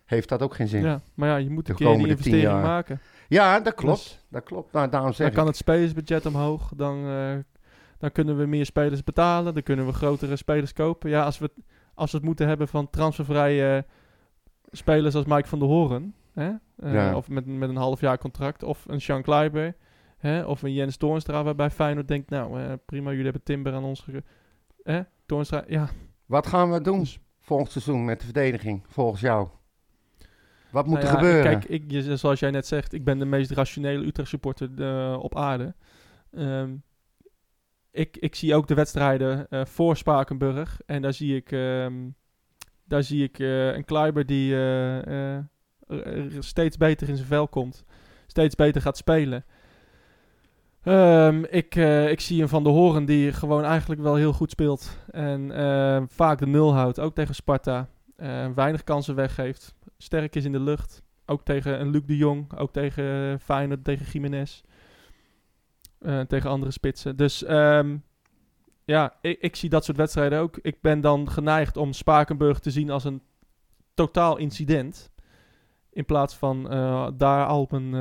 [0.06, 0.82] heeft dat ook geen zin.
[0.82, 2.62] Ja, Ja, maar ja, je moet De een keer die investering jaar.
[2.64, 2.99] maken.
[3.64, 3.97] dat klopt.
[3.97, 4.72] Dus Dat klopt.
[4.74, 5.34] Nou, daarom zeg dan ik.
[5.34, 6.72] kan het spelersbudget omhoog.
[6.76, 7.36] Dan, eh,
[7.97, 9.53] dan kunnen we meer spelers betalen.
[9.53, 11.10] Dan kunnen we grotere spelers kopen.
[11.10, 11.51] Ja, als we,
[11.93, 13.86] als we het moeten hebben van transfervrije
[14.72, 16.14] spelers als Mike van der Hoorn.
[16.34, 16.51] Hè?
[16.78, 17.16] eh, Ja.
[17.16, 18.64] Of met, met een half jaar contract.
[18.64, 19.76] Of een Sean Kleiber.
[20.18, 20.43] Hè?
[20.43, 22.30] Of een Jens Toornstra waarbij Feyenoord denkt...
[22.30, 23.99] Nou, eh, prima, jullie hebben Timber aan ons...
[24.01, 24.24] Ge
[24.84, 25.01] hè?
[25.26, 25.88] Toornstra, ja.
[26.26, 29.47] Wat gaan we doen Dus- volgend seizoen met de verdediging, volgens jou?
[30.76, 31.51] Wat moet Nou er ja, gebeuren?
[31.51, 35.17] Kijk, ik, je- zoals jij net zegt, ik ben de meest rationele Utrecht supporter eh,
[35.19, 35.73] op aarde.
[36.32, 36.76] Ehm,
[37.91, 40.82] ik, ik zie ook de wedstrijden eh, voor Spakenburg.
[40.86, 41.93] En daar zie ik, ehm,
[42.84, 44.55] daar zie ik eh, een Kleiber die
[46.39, 47.84] steeds beter in zijn vel komt.
[48.28, 49.45] Steeds beter gaat spelen.
[50.84, 51.76] Ehm, ik,
[52.09, 54.97] ik zie een Van de Horen die gewoon eigenlijk wel heel goed speelt.
[55.11, 55.51] En
[56.09, 57.88] vaak de nul houdt, ook tegen Sparta.
[58.55, 59.76] Weinig kansen weggeeft.
[59.98, 61.04] Sterk is in de lucht.
[61.26, 62.58] Ook tegen een Luc de Jong.
[62.58, 64.62] Ook tegen Feyenoord, tegen Jiménez.
[66.00, 67.16] Eh, tegen andere spitsen.
[67.16, 67.98] Dus ehm,
[68.86, 70.58] ja, ik, ik zie dat soort wedstrijden ook.
[70.62, 73.22] Ik ben dan geneigd om Spakenburg te zien als een
[73.93, 75.12] totaal incident.
[75.89, 77.93] In plaats van eh, daar al mijn,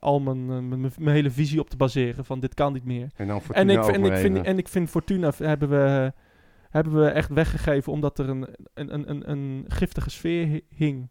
[0.00, 2.24] al mijn, mijn, mijn hele visie op te baseren.
[2.24, 3.08] Van dit kan niet meer.
[3.16, 6.12] en dan voor En ik, vind- en, ik vind, en ik vind Fortuna hebben we,
[6.70, 11.08] hebben we echt weggegeven omdat er een, een, een, een, een giftige sfeer hi- hing.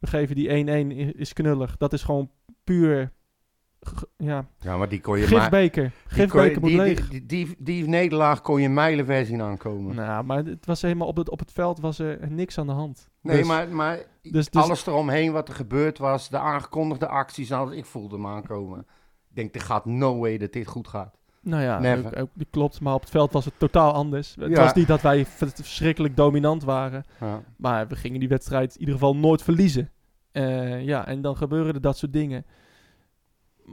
[0.00, 1.76] We geven die 1-1 i- is knullig.
[1.76, 2.30] Dat is gewoon
[2.64, 3.12] puur
[4.16, 5.40] ja, Ja, maar die kon je maar...
[5.40, 5.82] gifbeker.
[5.82, 9.94] Die, Gifbeker moet die, die, die, die nederlaag kon je mijlenver zien aankomen.
[9.94, 12.72] Nou, maar het was helemaal op het, op het veld was er niks aan de
[12.72, 13.08] hand.
[13.20, 17.52] nee, Dus- maar, maar dus- dus- alles eromheen wat er gebeurd was, de aangekondigde acties,
[17.52, 18.78] alles, ik voelde hem aankomen.
[19.28, 21.17] Ik denk, er gaat no way dat dit goed gaat.
[21.48, 22.06] Nou ja, Never.
[22.06, 22.80] ook, ook- die klopt.
[22.80, 24.34] Maar op het veld was het totaal anders.
[24.40, 24.62] Het Ja.
[24.62, 27.04] was niet dat wij verschrikkelijk dominant waren.
[27.20, 27.42] Ja.
[27.56, 29.90] Maar we gingen die wedstrijd in ieder geval nooit verliezen.
[30.32, 32.44] Eh, ja, en dan gebeuren er dat soort dingen.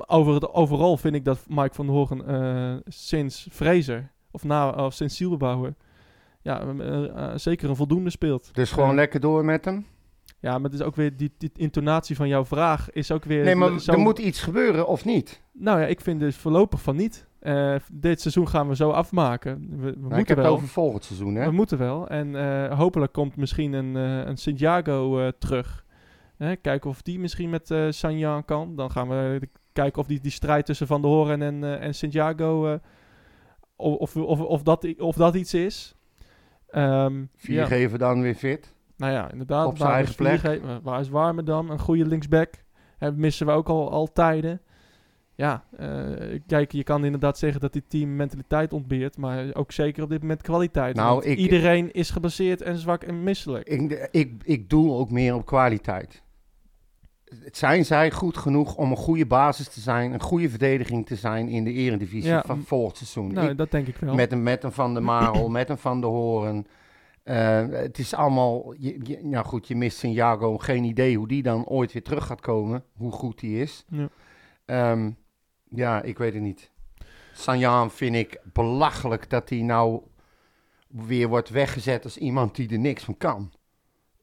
[0.07, 4.69] Over het, overal vind ik dat Mike van der Hoorn eh, sinds Fraser, of, na,
[4.69, 5.73] of sinds Zielbouwer,
[6.41, 8.49] ja, eh, zeker een voldoende speelt.
[8.53, 9.85] Dus gewoon lekker door met hem.
[10.39, 13.43] Ja, maar het is ook weer, die, die intonatie van jouw vraag is ook weer...
[13.43, 15.41] Nee, maar zo- er moet iets gebeuren, of niet?
[15.51, 17.27] Nou ja, ik vind dus voorlopig van niet.
[17.45, 19.67] Eh, dit seizoen gaan we zo afmaken.
[19.69, 20.53] We, we Nou, ik moeten heb het wel.
[20.53, 21.45] over volgend seizoen, hè?
[21.45, 22.07] We moeten wel.
[22.07, 25.85] En eh, hopelijk komt misschien een, eh een Santiago terug.
[26.61, 28.75] Kijken of die misschien met Sanjan kan.
[28.75, 32.79] Dan gaan we kijken of die, die strijd tussen Van der Hoorn en, en Santiago...
[33.75, 35.95] of, of, of, dat, of dat iets is.
[36.67, 37.65] Ehm, Vier ja.
[37.65, 38.73] geven dan weer fit.
[38.97, 39.67] Nou ja, inderdaad.
[39.67, 40.61] Op zijn eigen plek.
[40.83, 41.69] Waar- is Warmerdam?
[41.69, 42.63] Een goede linksback.
[42.97, 44.61] Hè, missen we ook al, al tijden.
[45.37, 49.17] Ja, eh, kijk, je kan inderdaad zeggen dat dit team mentaliteit ontbeert.
[49.17, 50.95] Maar ook zeker op dit moment kwaliteit.
[50.95, 53.67] Nou, ik- iedereen is gebaseerd en zwak en misselijk.
[53.67, 56.23] Ik, ik, ik doe ook meer op kwaliteit.
[57.51, 61.47] Zijn zij goed genoeg om een goede basis te zijn, een goede verdediging te zijn
[61.47, 63.33] in de eredivisie Ja, van volgend seizoen?
[63.33, 64.15] nou, Ik- dat denk ik wel.
[64.15, 66.65] met, een, met een Van der Marel, met een Van der Horen.
[67.23, 71.43] Eh, het is allemaal, je, je- nou goed, je mist Santiago, geen idee hoe die
[71.43, 73.85] dan ooit weer terug gaat komen, hoe goed die is.
[73.89, 74.09] Ja.
[74.65, 75.11] Ehm,
[75.75, 76.71] ja, ik weet het niet.
[77.33, 80.01] Sanjaan vind ik belachelijk dat hij nou
[80.87, 83.51] weer wordt weggezet als iemand die er niks van kan.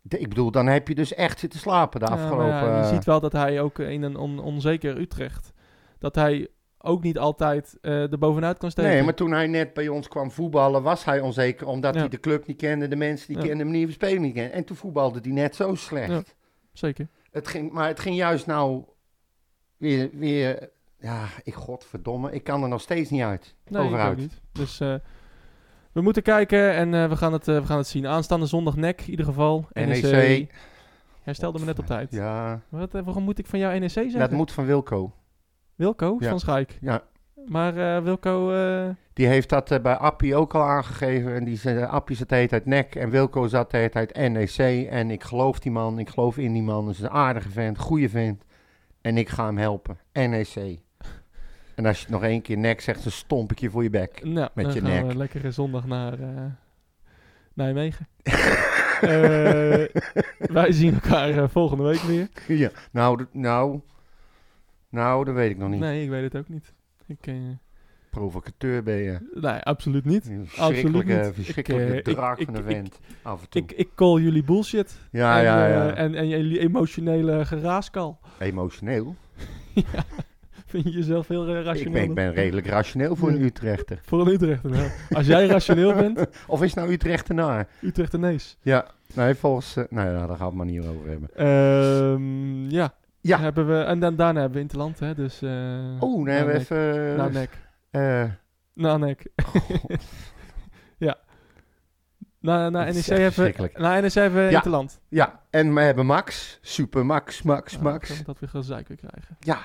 [0.03, 2.47] De- ik bedoel, dan heb je dus echt zitten slapen de Ja, afgelopen...
[2.47, 5.53] ja, je eh, ziet wel dat hij ook in een on- onzeker Utrecht...
[5.99, 6.49] dat hij
[6.79, 8.91] ook niet altijd eh er bovenuit kan steken.
[8.91, 11.67] Nee, maar toen hij net bij ons kwam voetballen, was hij onzeker.
[11.67, 12.01] Omdat Ja.
[12.01, 14.51] hij de club niet kende, de mensen die kenden, de manier van spelen niet kende.
[14.51, 16.35] En toen voetbalde hij net zo slecht.
[16.73, 17.09] Zeker.
[17.31, 18.85] Het ging, maar het ging juist nou
[19.77, 20.71] weer, weer...
[21.03, 23.55] Ja, ik godverdomme, ik kan er nog steeds niet uit.
[23.69, 24.19] Nee, over ik ook uit.
[24.19, 24.41] niet.
[24.53, 24.95] Dus eh,
[25.93, 28.07] we moeten kijken en eh, we, gaan het, eh, we gaan het zien.
[28.07, 29.67] Aanstaande zondag nek in ieder geval.
[29.73, 30.51] NEC.
[31.23, 32.11] Hij stelde me net op tijd.
[32.13, 34.19] Ja, Wat, waarom moet ik van jou NEC zeggen?
[34.19, 35.13] dat moet van Wilco.
[35.75, 36.29] Wilco Ja.
[36.29, 36.79] van Schaik.
[36.81, 37.03] Ja,
[37.47, 38.49] Maar Wilco...
[39.13, 41.35] die heeft dat bij Appie ook al aangegeven.
[41.35, 44.17] En die zei, Appie zat de hele tijd nek en Wilco zat de hele tijd
[44.17, 44.87] NEC.
[44.91, 46.85] En ik geloof die man, ik geloof in die man.
[46.85, 48.45] Dat is een aardige vent, goede vent.
[49.01, 49.99] En ik ga hem helpen.
[50.13, 50.82] NEC.
[51.75, 53.91] En als je het nog één keer nek zegt, dan stomp ik je voor je
[53.91, 54.25] bek.
[54.25, 55.07] nou, Met dan je gaan nek.
[55.07, 56.45] we lekker eh, zondag naar eh,
[57.55, 58.07] Nijmegen.
[59.03, 59.85] Eh,
[60.39, 62.29] wij zien elkaar eh, volgende week weer.
[62.59, 62.71] ja.
[62.93, 63.81] Nou, nou,
[64.89, 65.81] nou, dat weet ik nog niet.
[65.81, 66.73] Nee, ik weet het ook niet.
[67.07, 67.35] Ik,
[68.11, 69.31] Provocateur ben je.
[69.35, 70.27] nee, absoluut niet.
[70.27, 71.35] Een Absoluut verschrikkelijke, niet.
[71.35, 72.99] verschrikkelijke Ik, draak ik- van een ik- vent.
[73.23, 73.63] af en toe.
[73.63, 74.99] Ik, ik call jullie bullshit.
[75.11, 75.95] ja, en, ja, ja.
[75.95, 78.19] en, en jullie emotionele geraaskal.
[78.39, 79.17] Emotioneel.
[79.75, 80.05] ja,
[80.73, 81.93] Vind je jezelf heel eh, Ik rationeel?
[81.93, 83.43] ben, ik ben redelijk rationeel voor een.
[83.43, 83.99] Utrechter.
[84.03, 84.71] Voor een Utrechter.
[84.71, 84.89] nou.
[85.11, 87.69] Als jij rationeel bent, Of is nou Utrechtenaar?
[87.81, 88.59] Utrechtenees.
[88.63, 89.77] Ja, nee, volgens...
[89.77, 91.29] eh, nou ja, daar gaan we het maar niet over hebben.
[91.35, 92.95] Ehm ja.
[93.21, 93.39] Ja.
[93.39, 95.15] Hebben we, en dan, daarna hebben we Interland, hè.
[95.15, 95.51] Dus, eh
[96.01, 97.17] Oh, nee, nou, we even...
[97.17, 97.51] Nou, nek.
[98.75, 99.27] Nou, nek.
[100.99, 101.17] ja.
[102.41, 104.57] Na, na NEC echt hebben na NEC hebben we Ja.
[104.57, 105.01] Interland.
[105.09, 106.59] ja, en we hebben Max.
[106.63, 108.23] Super Max, Max, Nou, Max.
[108.25, 109.37] dat weer gezeik weer krijgen.
[109.41, 109.59] Ja,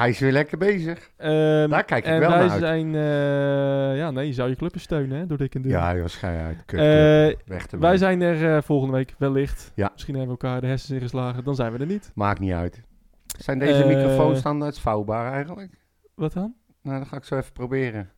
[0.00, 1.10] hij is weer lekker bezig.
[1.16, 2.60] Ehm, Daar kijk ik wel wij naar uit.
[2.60, 2.94] zijn...
[2.94, 5.70] eh, ja, nee, je zou je clubjes steunen, hè, door dik en dun.
[5.70, 6.64] Ja, uit.
[6.66, 7.42] Kut, Eh, kut.
[7.46, 9.72] Weg te wij zijn er eh, volgende week wellicht.
[9.74, 9.90] Ja.
[9.92, 11.44] Misschien hebben we elkaar de hersens ingeslagen.
[11.44, 12.10] Dan zijn we er niet.
[12.14, 12.82] Maakt niet uit.
[13.38, 15.72] Zijn deze microfoons standaard vouwbaar eigenlijk?
[16.14, 16.54] Wat dan?
[16.82, 18.10] Nou, dat ga ik zo even proberen.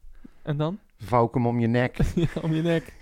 [0.42, 0.78] En dan?
[0.98, 1.96] Vouw ik hem om je nek.
[2.14, 2.92] Ja, om je nek.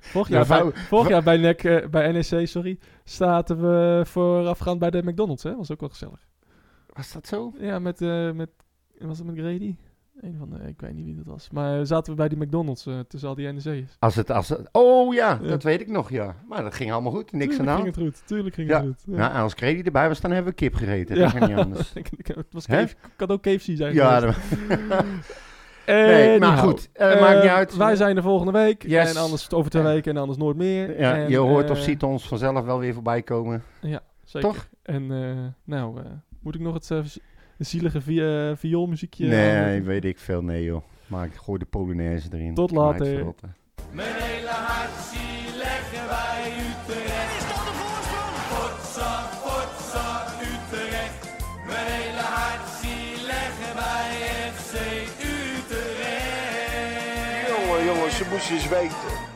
[0.00, 4.90] Vorig Ja, jaar, bij, vorig jaar bij, NEC, bij NEC sorry, zaten we voorafgaand bij
[4.90, 5.42] de McDonald's.
[5.42, 5.56] Hè?
[5.56, 6.26] Was ook wel gezellig.
[6.98, 7.52] Was dat zo?
[7.58, 8.50] Ja, met, eh, met
[8.98, 9.76] was het met Grady?
[10.20, 11.48] Een van de, ik weet niet wie dat was.
[11.50, 13.96] Maar zaten we bij die McDonald's eh, tussen al die NEC'ers.
[13.98, 15.48] Als het, als het, oh ja, Ja.
[15.48, 16.34] dat weet ik nog, ja.
[16.48, 17.94] Maar dat ging allemaal goed, niks aan de Tuurlijk hand.
[17.96, 18.26] ging het goed.
[18.26, 18.84] Tuurlijk ging Ja.
[18.84, 19.16] het goed.
[19.16, 21.16] Ja, en als Credi erbij was, dan hebben we kip gegeten.
[21.16, 21.22] Ja.
[21.22, 21.92] Dat ging niet anders.
[22.22, 22.66] Het was
[23.16, 23.94] kan ook KFC zijn.
[23.94, 24.36] ja, dat-
[25.86, 27.76] nee, maar goed, eh, maakt niet eh, uit.
[27.76, 28.82] Wij zijn er volgende week.
[28.82, 29.10] Yes.
[29.14, 31.00] En anders over twee weken en anders nooit meer.
[31.00, 33.62] ja, En, je hoort of eh, ziet ons vanzelf wel weer voorbij komen.
[33.80, 34.48] Ja, zeker.
[34.48, 34.68] Toch?
[34.82, 36.04] En eh, nou, eh,
[36.40, 37.16] moet ik nog het z-
[37.58, 40.82] zielige vi eh, vioolmuziekje nee, weet ik veel, nee joh.
[41.06, 42.54] Maar ik gooi de Polonaise erin.
[42.54, 43.34] Tot later.
[43.92, 47.36] Mijn hele hart zie leggen wij Utrecht.
[47.38, 48.36] Is dat de voorsprong?
[48.52, 51.36] Potsa, potsa, Utrecht.
[51.66, 54.10] Mijn hele hart zie leggen wij
[54.58, 54.74] FC
[56.18, 57.48] Utrecht.
[57.48, 59.27] Jongen, jongen, ze moesten eens weten.